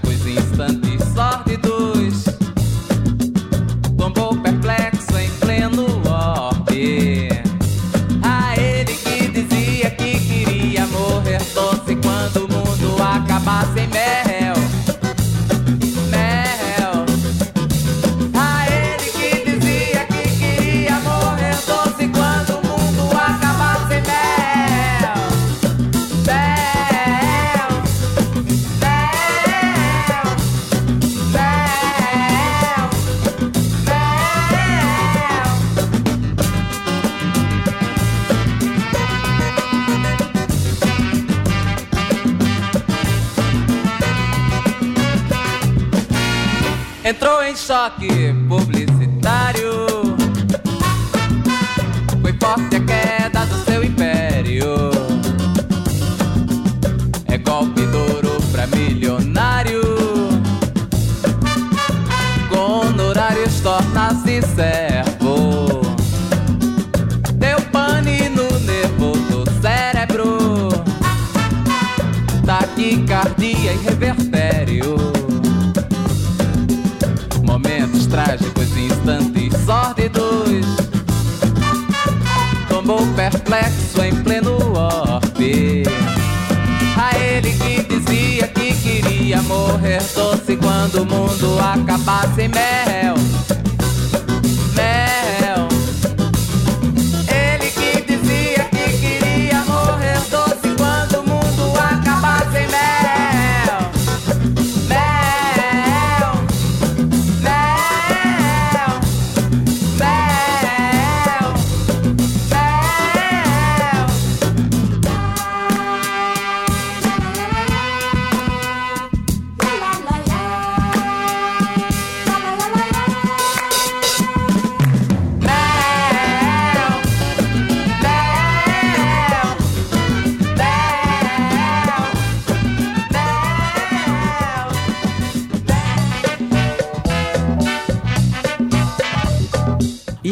quando 91.36 91.48
o 91.48 91.50
mundo 91.50 91.60
acabasse 91.60 92.48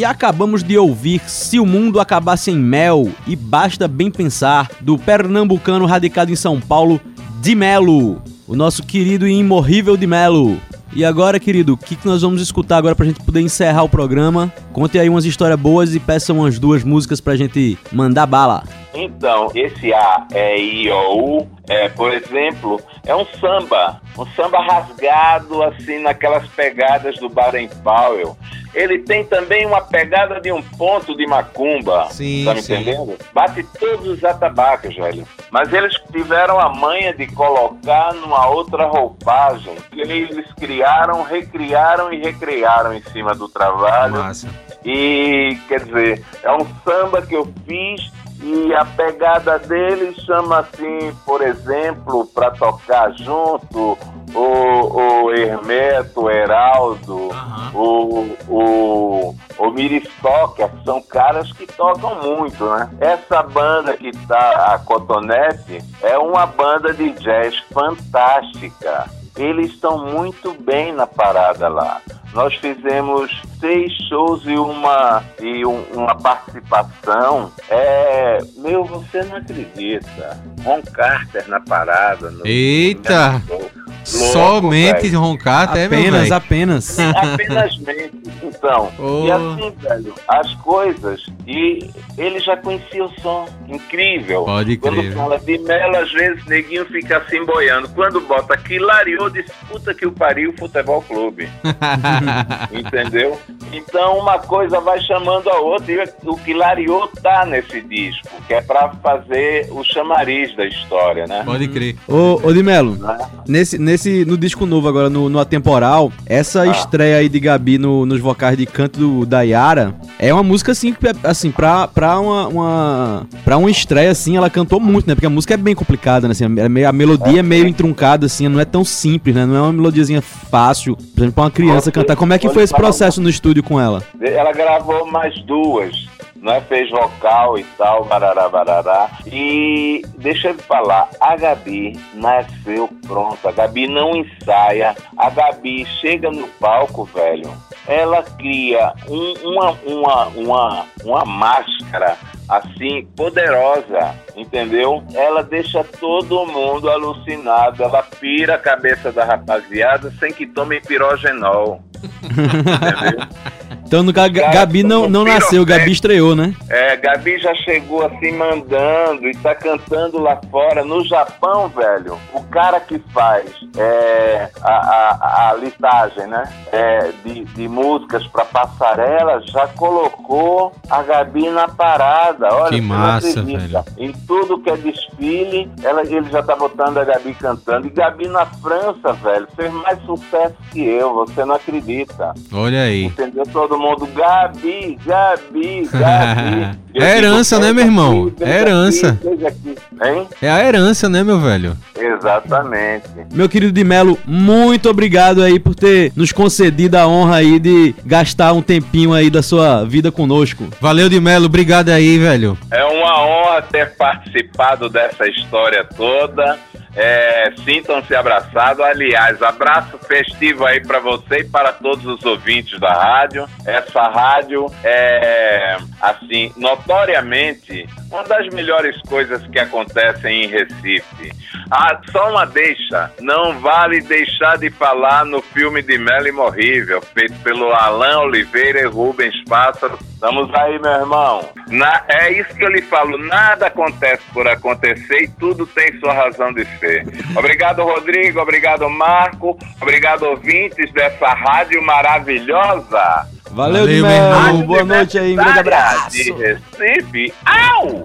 Acabamos 0.04 0.62
de 0.62 0.76
ouvir 0.76 1.20
Se 1.26 1.58
o 1.58 1.64
Mundo 1.64 1.98
Acabasse 1.98 2.50
em 2.50 2.56
Mel 2.56 3.10
e 3.26 3.34
Basta 3.34 3.88
Bem 3.88 4.10
Pensar, 4.10 4.70
do 4.80 4.98
pernambucano 4.98 5.86
radicado 5.86 6.30
em 6.30 6.36
São 6.36 6.60
Paulo, 6.60 7.00
Di 7.40 7.54
Melo, 7.54 8.22
o 8.46 8.54
nosso 8.54 8.82
querido 8.82 9.26
e 9.26 9.32
imorrível 9.32 9.96
Di 9.96 10.06
Melo. 10.06 10.58
E 10.94 11.04
agora, 11.04 11.40
querido, 11.40 11.72
o 11.72 11.76
que, 11.76 11.96
que 11.96 12.06
nós 12.06 12.22
vamos 12.22 12.40
escutar 12.40 12.76
agora 12.76 12.94
pra 12.94 13.06
gente 13.06 13.20
poder 13.20 13.40
encerrar 13.40 13.82
o 13.82 13.88
programa? 13.88 14.52
Conte 14.74 14.98
aí 14.98 15.08
umas 15.08 15.24
histórias 15.24 15.58
boas 15.58 15.94
e 15.94 16.00
peça 16.00 16.32
umas 16.32 16.58
duas 16.58 16.82
músicas 16.82 17.20
pra 17.20 17.36
gente 17.36 17.78
mandar 17.92 18.26
bala. 18.26 18.64
Então, 18.92 19.48
esse 19.54 19.94
A 19.94 20.26
é 20.32 20.58
I 20.60 20.90
O 20.90 21.38
U, 21.38 21.48
é, 21.68 21.88
por 21.88 22.12
exemplo, 22.12 22.80
é 23.06 23.14
um 23.14 23.24
samba, 23.40 24.00
um 24.18 24.26
samba 24.34 24.60
rasgado 24.60 25.62
assim 25.62 26.00
naquelas 26.00 26.46
pegadas 26.48 27.16
do 27.18 27.28
Baden 27.28 27.68
Powell. 27.84 28.36
Ele 28.74 28.98
tem 28.98 29.24
também 29.24 29.64
uma 29.64 29.80
pegada 29.80 30.40
de 30.40 30.50
um 30.50 30.60
ponto 30.60 31.16
de 31.16 31.24
macumba, 31.28 32.08
Sim, 32.10 32.44
tá 32.44 32.54
me 32.54 32.62
sim. 32.62 32.74
entendendo? 32.74 33.16
Bate 33.32 33.62
todos 33.78 34.08
os 34.08 34.24
atabaques, 34.24 34.96
velho. 34.96 35.24
Mas 35.52 35.72
eles 35.72 35.94
tiveram 36.12 36.58
a 36.58 36.74
manha 36.74 37.14
de 37.14 37.28
colocar 37.28 38.12
numa 38.14 38.48
outra 38.48 38.86
roupagem. 38.86 39.76
que 39.92 40.00
Eles 40.00 40.44
criaram, 40.58 41.22
recriaram 41.22 42.12
e 42.12 42.18
recriaram 42.20 42.92
em 42.92 43.02
cima 43.12 43.32
do 43.32 43.48
trabalho. 43.48 44.14
Massa. 44.14 44.48
E 44.84 45.58
quer 45.68 45.84
dizer, 45.84 46.24
é 46.42 46.52
um 46.52 46.66
samba 46.84 47.22
que 47.22 47.34
eu 47.34 47.46
fiz 47.66 48.12
e 48.42 48.74
a 48.74 48.84
pegada 48.84 49.58
dele 49.58 50.14
chama 50.20 50.58
assim, 50.58 51.14
por 51.24 51.40
exemplo, 51.40 52.26
para 52.26 52.50
tocar 52.50 53.10
junto 53.12 53.96
o, 54.34 55.24
o 55.24 55.32
Hermeto, 55.32 56.22
o 56.22 56.30
Heraldo, 56.30 57.30
o, 57.72 58.36
o, 58.48 59.34
o 59.56 59.70
Miristocker, 59.70 60.68
são 60.84 61.00
caras 61.00 61.50
que 61.52 61.66
tocam 61.66 62.20
muito, 62.22 62.64
né? 62.66 62.90
Essa 63.00 63.42
banda 63.42 63.96
que 63.96 64.12
tá, 64.26 64.74
a 64.74 64.78
Cotonete, 64.78 65.78
é 66.02 66.18
uma 66.18 66.44
banda 66.44 66.92
de 66.92 67.10
jazz 67.12 67.56
fantástica. 67.72 69.08
Eles 69.36 69.72
estão 69.72 69.98
muito 69.98 70.52
bem 70.60 70.92
na 70.92 71.06
parada 71.06 71.68
lá. 71.68 72.00
Nós 72.34 72.54
fizemos 72.56 73.42
seis 73.64 73.92
shows 74.10 74.42
e 74.44 74.54
uma, 74.56 75.22
e 75.40 75.64
um- 75.64 75.84
uma 75.94 76.14
participação. 76.14 77.50
É, 77.70 78.38
meu, 78.58 78.84
você 78.84 79.22
não 79.24 79.36
acredita. 79.36 80.38
Ron 80.62 80.82
Carter 80.92 81.48
na 81.48 81.60
parada. 81.60 82.30
No, 82.30 82.46
Eita! 82.46 83.40
Louco, 83.48 83.84
Somente 84.04 85.08
roncar 85.14 85.62
até 85.70 85.88
meu 85.88 85.98
apenas, 85.98 86.30
apenas. 86.30 86.98
Apenas 87.16 87.78
mente. 87.78 88.20
Então, 88.42 88.92
Oh. 88.98 89.24
e 89.26 89.32
assim, 89.32 89.70
velho, 89.78 90.14
as 90.28 90.54
coisas. 90.56 91.24
E 91.46 91.90
ele 92.18 92.38
já 92.38 92.54
conhecia 92.58 93.02
o 93.02 93.10
som. 93.22 93.46
Incrível. 93.66 94.44
Pode 94.44 94.76
Quando 94.76 94.98
crer. 94.98 95.14
fala 95.14 95.38
de 95.38 95.56
Melo, 95.56 95.96
às 95.96 96.12
vezes 96.12 96.44
neguinho 96.44 96.84
fica 96.84 97.16
assim 97.16 97.42
boiando. 97.46 97.88
Quando 97.88 98.20
bota 98.20 98.58
Quilariô, 98.58 99.30
disputa 99.30 99.94
que 99.94 100.06
o 100.06 100.12
pariu 100.12 100.52
futebol 100.58 101.00
clube. 101.00 101.48
Entendeu? 102.70 103.40
Então 103.72 104.18
uma 104.18 104.38
coisa 104.38 104.80
vai 104.80 105.00
chamando 105.00 105.48
a 105.50 105.58
outra. 105.60 105.92
E 105.92 106.08
o 106.28 106.36
Quilariô 106.36 107.08
tá 107.22 107.44
nesse 107.44 107.80
disco, 107.80 108.28
que 108.46 108.54
é 108.54 108.60
pra 108.60 108.90
fazer 109.02 109.68
o 109.72 109.82
chamariz 109.82 110.54
da 110.56 110.64
história, 110.66 111.26
né? 111.26 111.42
Pode 111.44 111.66
crer. 111.68 111.96
Ô, 112.08 112.40
ô 112.42 112.52
Di 112.52 112.62
Melo, 112.62 112.94
Né? 112.96 113.18
nesse, 113.48 113.78
nesse, 113.78 114.24
no 114.24 114.36
disco 114.36 114.64
novo 114.66 114.88
agora, 114.88 115.10
no, 115.10 115.28
no 115.28 115.38
Atemporal, 115.38 116.12
essa 116.26 116.62
Ah. 116.62 116.66
estreia 116.68 117.16
aí 117.16 117.28
de 117.28 117.40
Gabi 117.40 117.78
no- 117.78 118.06
nos 118.06 118.20
vocais 118.20 118.56
de 118.56 118.64
canto 118.66 118.98
do, 119.00 119.26
da 119.26 119.42
Yara 119.42 119.94
é 120.18 120.32
uma 120.32 120.42
música 120.42 120.72
assim, 120.72 120.92
que 120.92 121.08
é- 121.08 121.12
assim 121.24 121.50
pra, 121.50 121.88
pra, 121.88 122.18
uma, 122.20 122.48
uma, 122.48 123.26
pra 123.44 123.56
uma 123.56 123.70
estreia 123.70 124.10
assim, 124.10 124.36
ela 124.36 124.48
cantou 124.50 124.78
muito, 124.80 125.06
né? 125.08 125.14
Porque 125.14 125.26
a 125.26 125.30
música 125.30 125.54
é 125.54 125.56
bem 125.56 125.74
complicada, 125.74 126.28
né? 126.28 126.32
Assim, 126.32 126.44
é 126.44 126.68
meio- 126.68 126.88
a 126.88 126.92
melodia 126.92 127.40
é 127.40 127.42
meio 127.42 127.66
entruncada, 127.66 128.26
assim, 128.26 128.46
não 128.48 128.60
é 128.60 128.64
tão 128.64 128.84
simples, 128.84 129.34
né? 129.34 129.44
Não 129.46 129.56
é 129.56 129.60
uma 129.60 129.72
melodiazinha 129.72 130.22
fácil, 130.22 130.96
por 130.96 131.18
exemplo, 131.18 131.32
pra 131.34 131.44
uma 131.44 131.50
criança 131.50 131.90
cantar. 131.90 132.16
Como 132.16 132.32
é 132.32 132.38
que 132.38 132.44
pode 132.46 132.54
foi 132.54 132.62
esse 132.62 132.74
processo 132.74 133.20
no 133.20 133.28
estúdio 133.28 133.43
com 133.62 133.80
ela? 133.80 134.02
Ela 134.20 134.52
gravou 134.52 135.06
mais 135.06 135.38
duas, 135.42 135.94
né? 136.36 136.60
Fez 136.62 136.90
vocal 136.90 137.58
e 137.58 137.64
tal, 137.76 138.04
barará, 138.04 138.48
barará. 138.48 139.10
E 139.26 140.02
deixa 140.18 140.48
eu 140.48 140.54
falar, 140.58 141.08
a 141.20 141.36
Gabi 141.36 141.98
nasceu 142.14 142.88
pronta. 143.06 143.48
A 143.48 143.52
Gabi 143.52 143.86
não 143.86 144.16
ensaia. 144.16 144.94
A 145.16 145.30
Gabi 145.30 145.84
chega 146.00 146.30
no 146.30 146.46
palco, 146.60 147.04
velho. 147.04 147.50
Ela 147.86 148.22
cria 148.22 148.92
um- 149.08 149.34
uma, 149.50 149.70
uma, 149.86 150.26
uma, 150.28 150.86
uma 151.04 151.24
máscara 151.24 152.16
assim 152.48 153.06
poderosa, 153.16 154.14
entendeu? 154.36 155.02
Ela 155.14 155.42
deixa 155.42 155.84
todo 155.84 156.46
mundo 156.46 156.90
alucinado. 156.90 157.82
Ela 157.82 158.02
pira 158.02 158.54
a 158.54 158.58
cabeça 158.58 159.10
da 159.10 159.24
rapaziada 159.24 160.12
sem 160.18 160.32
que 160.32 160.46
tome 160.46 160.80
pirogenol. 160.80 161.82
entendeu? 162.22 163.26
Então, 163.86 164.02
no 164.02 164.12
Cara, 164.12 164.28
Gabi 164.28 164.82
não, 164.82 165.08
não 165.08 165.24
nasceu, 165.24 165.64
Gabi 165.64 165.92
estreou, 165.92 166.34
né? 166.34 166.54
É, 166.68 166.96
Gabi 166.96 167.38
já 167.38 167.54
chegou 167.54 168.04
assim 168.04 168.32
mandando 168.32 169.28
e 169.28 169.36
tá 169.36 169.54
cantando 169.54 170.18
lá 170.18 170.40
fora. 170.50 170.84
No 170.84 171.04
Japão, 171.04 171.68
velho, 171.68 172.18
o 172.32 172.42
cara 172.44 172.80
que 172.80 172.98
faz 173.12 173.50
é, 173.76 174.48
a, 174.62 174.72
a, 174.72 175.50
a 175.50 175.54
listagem, 175.54 176.26
né? 176.26 176.44
é, 176.74 177.12
de, 177.24 177.44
de 177.44 177.68
músicas 177.68 178.26
pra 178.26 178.44
passarela 178.44 179.40
já 179.46 179.68
colocou 179.68 180.72
a 180.90 181.02
Gabi 181.02 181.48
na 181.50 181.68
parada. 181.68 182.33
Olha, 182.40 182.70
Que 182.70 182.80
massa, 182.80 183.40
acredita. 183.40 183.84
Em 183.98 184.12
tudo 184.26 184.58
que 184.58 184.70
é 184.70 184.76
desfile, 184.76 185.70
ela, 185.82 186.02
ele 186.02 186.30
já 186.30 186.42
tá 186.42 186.56
botando 186.56 186.98
a 186.98 187.04
Gabi 187.04 187.34
cantando. 187.34 187.86
E 187.86 187.90
Gabi 187.90 188.28
na 188.28 188.46
França, 188.46 189.12
velho, 189.12 189.46
fez 189.56 189.72
mais 189.72 189.98
sucesso 190.04 190.54
que 190.72 190.84
eu, 190.84 191.14
você 191.14 191.44
não 191.44 191.54
acredita. 191.54 192.34
Olha 192.52 192.82
aí. 192.82 193.04
Entendeu? 193.04 193.44
Todo 193.52 193.78
mundo, 193.78 194.06
Gabi, 194.14 194.98
Gabi, 195.04 195.88
Gabi. 195.92 196.78
É 196.94 197.18
herança, 197.18 197.58
né, 197.58 197.72
meu 197.72 197.84
irmão? 197.84 198.32
É 198.40 198.60
herança. 198.60 199.18
aqui, 199.20 199.76
aqui. 200.00 200.28
É 200.40 200.50
a 200.50 200.64
herança, 200.64 201.08
né, 201.08 201.24
meu 201.24 201.40
velho? 201.40 201.76
Exatamente. 201.96 203.08
Meu 203.32 203.48
querido 203.48 203.72
de 203.72 203.82
Melo, 203.82 204.16
muito 204.24 204.88
obrigado 204.88 205.42
aí 205.42 205.58
por 205.58 205.74
ter 205.74 206.12
nos 206.14 206.30
concedido 206.30 206.96
a 206.96 207.06
honra 207.06 207.36
aí 207.36 207.58
de 207.58 207.94
gastar 208.04 208.52
um 208.52 208.62
tempinho 208.62 209.12
aí 209.12 209.28
da 209.28 209.42
sua 209.42 209.84
vida 209.84 210.12
conosco. 210.12 210.64
Valeu 210.80 211.08
de 211.08 211.20
Melo, 211.20 211.46
obrigado 211.46 211.88
aí, 211.88 212.18
velho. 212.24 212.58
É 212.70 212.84
uma 212.84 213.22
honra 213.22 213.62
ter 213.62 213.94
participado 213.96 214.88
dessa 214.88 215.26
história 215.28 215.84
toda. 215.84 216.58
É, 216.96 217.52
Sintam-se 217.64 218.14
abraçados. 218.14 218.80
Aliás, 218.84 219.42
abraço 219.42 219.98
festivo 220.06 220.64
aí 220.64 220.80
para 220.80 221.00
você 221.00 221.40
e 221.40 221.44
para 221.44 221.72
todos 221.72 222.06
os 222.06 222.24
ouvintes 222.24 222.78
da 222.80 222.92
rádio. 222.92 223.46
Essa 223.66 224.02
rádio 224.08 224.66
é, 224.82 225.76
assim, 226.00 226.52
notoriamente, 226.56 227.86
uma 228.10 228.22
das 228.22 228.48
melhores 228.54 228.96
coisas 229.02 229.44
que 229.48 229.58
acontecem 229.58 230.44
em 230.44 230.48
Recife. 230.48 231.32
Ah, 231.70 232.00
só 232.10 232.30
uma 232.30 232.46
deixa. 232.46 233.10
Não 233.20 233.58
vale 233.60 234.00
deixar 234.00 234.56
de 234.56 234.70
falar 234.70 235.24
no 235.24 235.42
filme 235.42 235.82
de 235.82 235.98
Melo 235.98 236.28
Imorrível, 236.28 237.02
feito 237.02 237.34
pelo 237.42 237.72
Alain 237.72 238.16
Oliveira 238.16 238.80
e 238.80 238.86
Rubens 238.86 239.34
Pássaro. 239.48 239.98
Estamos 240.24 240.54
aí, 240.54 240.78
meu 240.78 240.90
irmão. 240.90 241.50
Na- 241.68 242.02
é 242.08 242.32
isso 242.32 242.54
que 242.54 242.64
eu 242.64 242.70
lhe 242.70 242.80
falo. 242.80 243.18
Nada 243.18 243.66
acontece 243.66 244.22
por 244.32 244.48
acontecer 244.48 245.24
e 245.24 245.28
tudo 245.28 245.66
tem 245.66 246.00
sua 246.00 246.14
razão 246.14 246.50
de 246.50 246.64
ser. 246.78 247.04
Obrigado, 247.36 247.82
Rodrigo. 247.84 248.40
Obrigado, 248.40 248.88
Marco. 248.88 249.58
Obrigado, 249.82 250.22
ouvintes 250.22 250.90
dessa 250.94 251.28
rádio 251.28 251.82
maravilhosa. 251.84 253.28
Valeu, 253.54 253.82
Valeu, 253.82 253.86
meu 253.86 254.02
Melo. 254.02 254.48
irmão. 254.48 254.66
Boa 254.66 254.84
noite 254.84 255.16
aí, 255.16 255.32
um 255.32 255.36
grande 255.36 255.58
abraço. 255.60 256.10
De 256.10 256.32
Recife. 256.32 257.32
Au! 257.46 258.04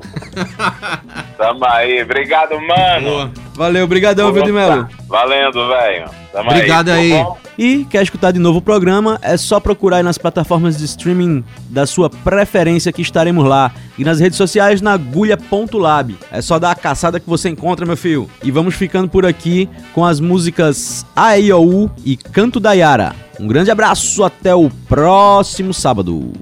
Tamo 1.37 1.65
aí. 1.65 2.03
Obrigado, 2.03 2.51
mano. 2.61 3.09
Boa. 3.09 3.31
Valeu, 3.55 3.83
obrigadão, 3.83 4.31
viu, 4.31 4.43
de 4.43 4.51
Melo. 4.51 4.87
Valendo, 5.07 5.67
velho. 5.67 6.05
Tamo 6.31 6.51
Obrigado 6.51 6.89
aí. 6.89 7.13
aí. 7.13 7.25
E 7.57 7.85
quer 7.85 8.03
escutar 8.03 8.31
de 8.31 8.37
novo 8.37 8.59
o 8.59 8.61
programa? 8.61 9.17
É 9.23 9.35
só 9.37 9.59
procurar 9.59 9.97
aí 9.97 10.03
nas 10.03 10.19
plataformas 10.19 10.77
de 10.77 10.85
streaming 10.85 11.43
da 11.67 11.87
sua 11.87 12.11
preferência 12.11 12.91
que 12.93 13.01
estaremos 13.01 13.43
lá. 13.43 13.71
E 13.97 14.03
nas 14.03 14.19
redes 14.19 14.37
sociais 14.37 14.81
na 14.81 14.93
agulha.lab. 14.93 16.15
É 16.31 16.41
só 16.41 16.59
dar 16.59 16.71
a 16.71 16.75
caçada 16.75 17.19
que 17.19 17.27
você 17.27 17.49
encontra, 17.49 17.87
meu 17.87 17.97
filho. 17.97 18.29
E 18.43 18.51
vamos 18.51 18.75
ficando 18.75 19.09
por 19.09 19.25
aqui 19.25 19.67
com 19.93 20.05
as 20.05 20.19
músicas 20.19 21.05
AIOU 21.15 21.89
e 22.05 22.15
Canto 22.15 22.59
da 22.59 22.73
Yara. 22.73 23.15
Um 23.39 23.47
grande 23.47 23.71
abraço, 23.71 24.21
até 24.21 24.53
o 24.53 24.69
próximo 24.69 25.73
sábado. 25.73 26.33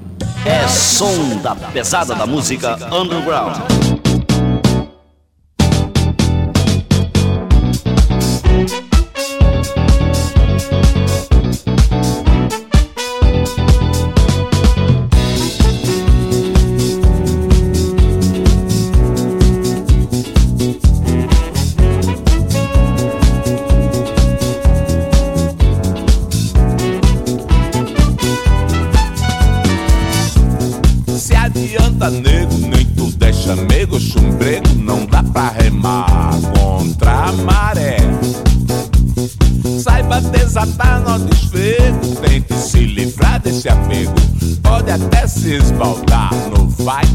É 0.44 0.68
som 0.68 1.38
da 1.44 1.54
pesada 1.54 2.16
da 2.16 2.26
música 2.26 2.76
underground. 2.92 3.58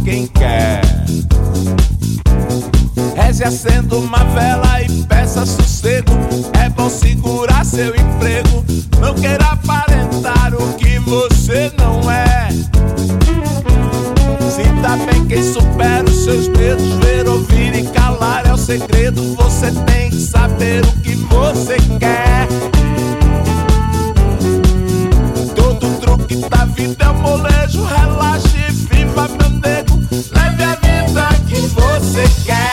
Quem 0.04 0.26
quer. 0.26 0.80
Reze 3.14 3.44
acenda 3.44 3.96
uma 3.96 4.24
vela 4.24 4.82
e 4.82 5.02
peça 5.04 5.46
sossego. 5.46 6.12
É 6.60 6.68
bom 6.68 6.88
segurar 6.88 7.64
seu 7.64 7.94
emprego. 7.94 8.64
Não 9.00 9.14
queira 9.14 9.44
aparentar 9.44 10.54
o 10.54 10.74
que 10.74 10.98
você 10.98 11.72
não 11.78 12.10
é. 12.10 12.48
Sinta 14.50 14.96
bem 15.06 15.24
quem 15.26 15.42
supera 15.42 16.04
os 16.04 16.24
seus 16.24 16.48
medos. 16.48 16.92
Ver, 17.04 17.28
ouvir 17.28 17.74
e 17.74 17.82
calar 17.88 18.46
é 18.46 18.52
o 18.52 18.58
segredo. 18.58 19.34
Você 19.36 19.70
tem 19.86 20.10
que 20.10 20.20
saber 20.20 20.84
o 20.84 20.92
que 21.00 21.14
você 21.14 21.76
quer. 21.98 22.48
Todo 25.54 26.00
truque 26.00 26.36
da 26.48 26.64
vida 26.64 27.04
é 27.04 27.08
um 27.08 27.14
molejo. 27.14 27.84
Relaxe 27.84 28.58
e 28.58 28.81
que 32.02 32.08
você 32.08 32.71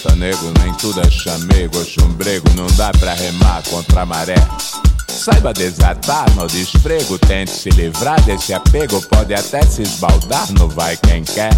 adianta, 0.00 0.16
nego, 0.16 0.52
nem 0.62 0.72
tudo 0.74 1.00
é 1.00 1.10
chamego, 1.10 1.84
chumbrego, 1.84 2.46
não 2.56 2.66
dá 2.76 2.90
pra 2.92 3.14
remar 3.14 3.62
contra 3.68 4.02
a 4.02 4.06
maré. 4.06 4.36
Saiba 5.08 5.52
desatar 5.52 6.30
no 6.34 6.46
desprego, 6.46 7.18
tente 7.18 7.50
se 7.50 7.68
livrar 7.70 8.20
desse 8.22 8.54
apego, 8.54 9.02
pode 9.08 9.34
até 9.34 9.62
se 9.62 9.82
esbaldar, 9.82 10.50
não 10.52 10.68
vai 10.68 10.96
quem 10.96 11.22
quer. 11.24 11.52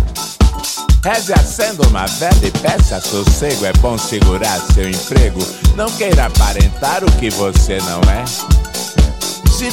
Reze 1.04 1.32
acenda 1.32 1.86
uma 1.88 2.06
vela 2.06 2.38
e 2.42 2.50
peça 2.50 3.00
sossego, 3.00 3.64
é 3.66 3.72
bom 3.74 3.96
segurar 3.98 4.60
seu 4.72 4.88
emprego, 4.88 5.40
não 5.76 5.90
queira 5.92 6.26
aparentar 6.26 7.04
o 7.04 7.12
que 7.12 7.30
você 7.30 7.78
não 7.78 8.00
é. 8.10 8.24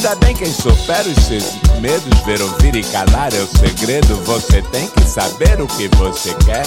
Dá 0.02 0.14
bem 0.14 0.34
quem 0.34 0.50
supera 0.50 1.06
os 1.06 1.24
seus 1.24 1.44
medos, 1.80 2.20
ver, 2.24 2.40
ouvir 2.40 2.74
e 2.76 2.82
calar 2.84 3.34
é 3.34 3.40
o 3.40 3.46
segredo. 3.46 4.14
Você 4.24 4.62
tem 4.70 4.86
que 4.86 5.02
saber 5.04 5.60
o 5.60 5.66
que 5.66 5.88
você 5.96 6.32
quer. 6.46 6.64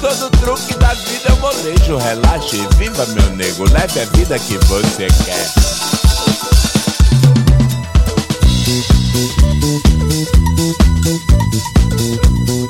Todo 0.00 0.30
truque 0.30 0.74
da 0.78 0.94
vida 0.94 1.34
um 1.34 1.40
molejo, 1.40 1.98
relaxe 1.98 2.56
viva, 2.76 3.04
meu 3.06 3.30
nego. 3.36 3.64
Leve 3.70 4.00
a 4.00 4.04
vida 4.06 4.38
que 4.38 4.56
você 4.66 5.06
quer. 5.24 5.50
Leve 12.46 12.69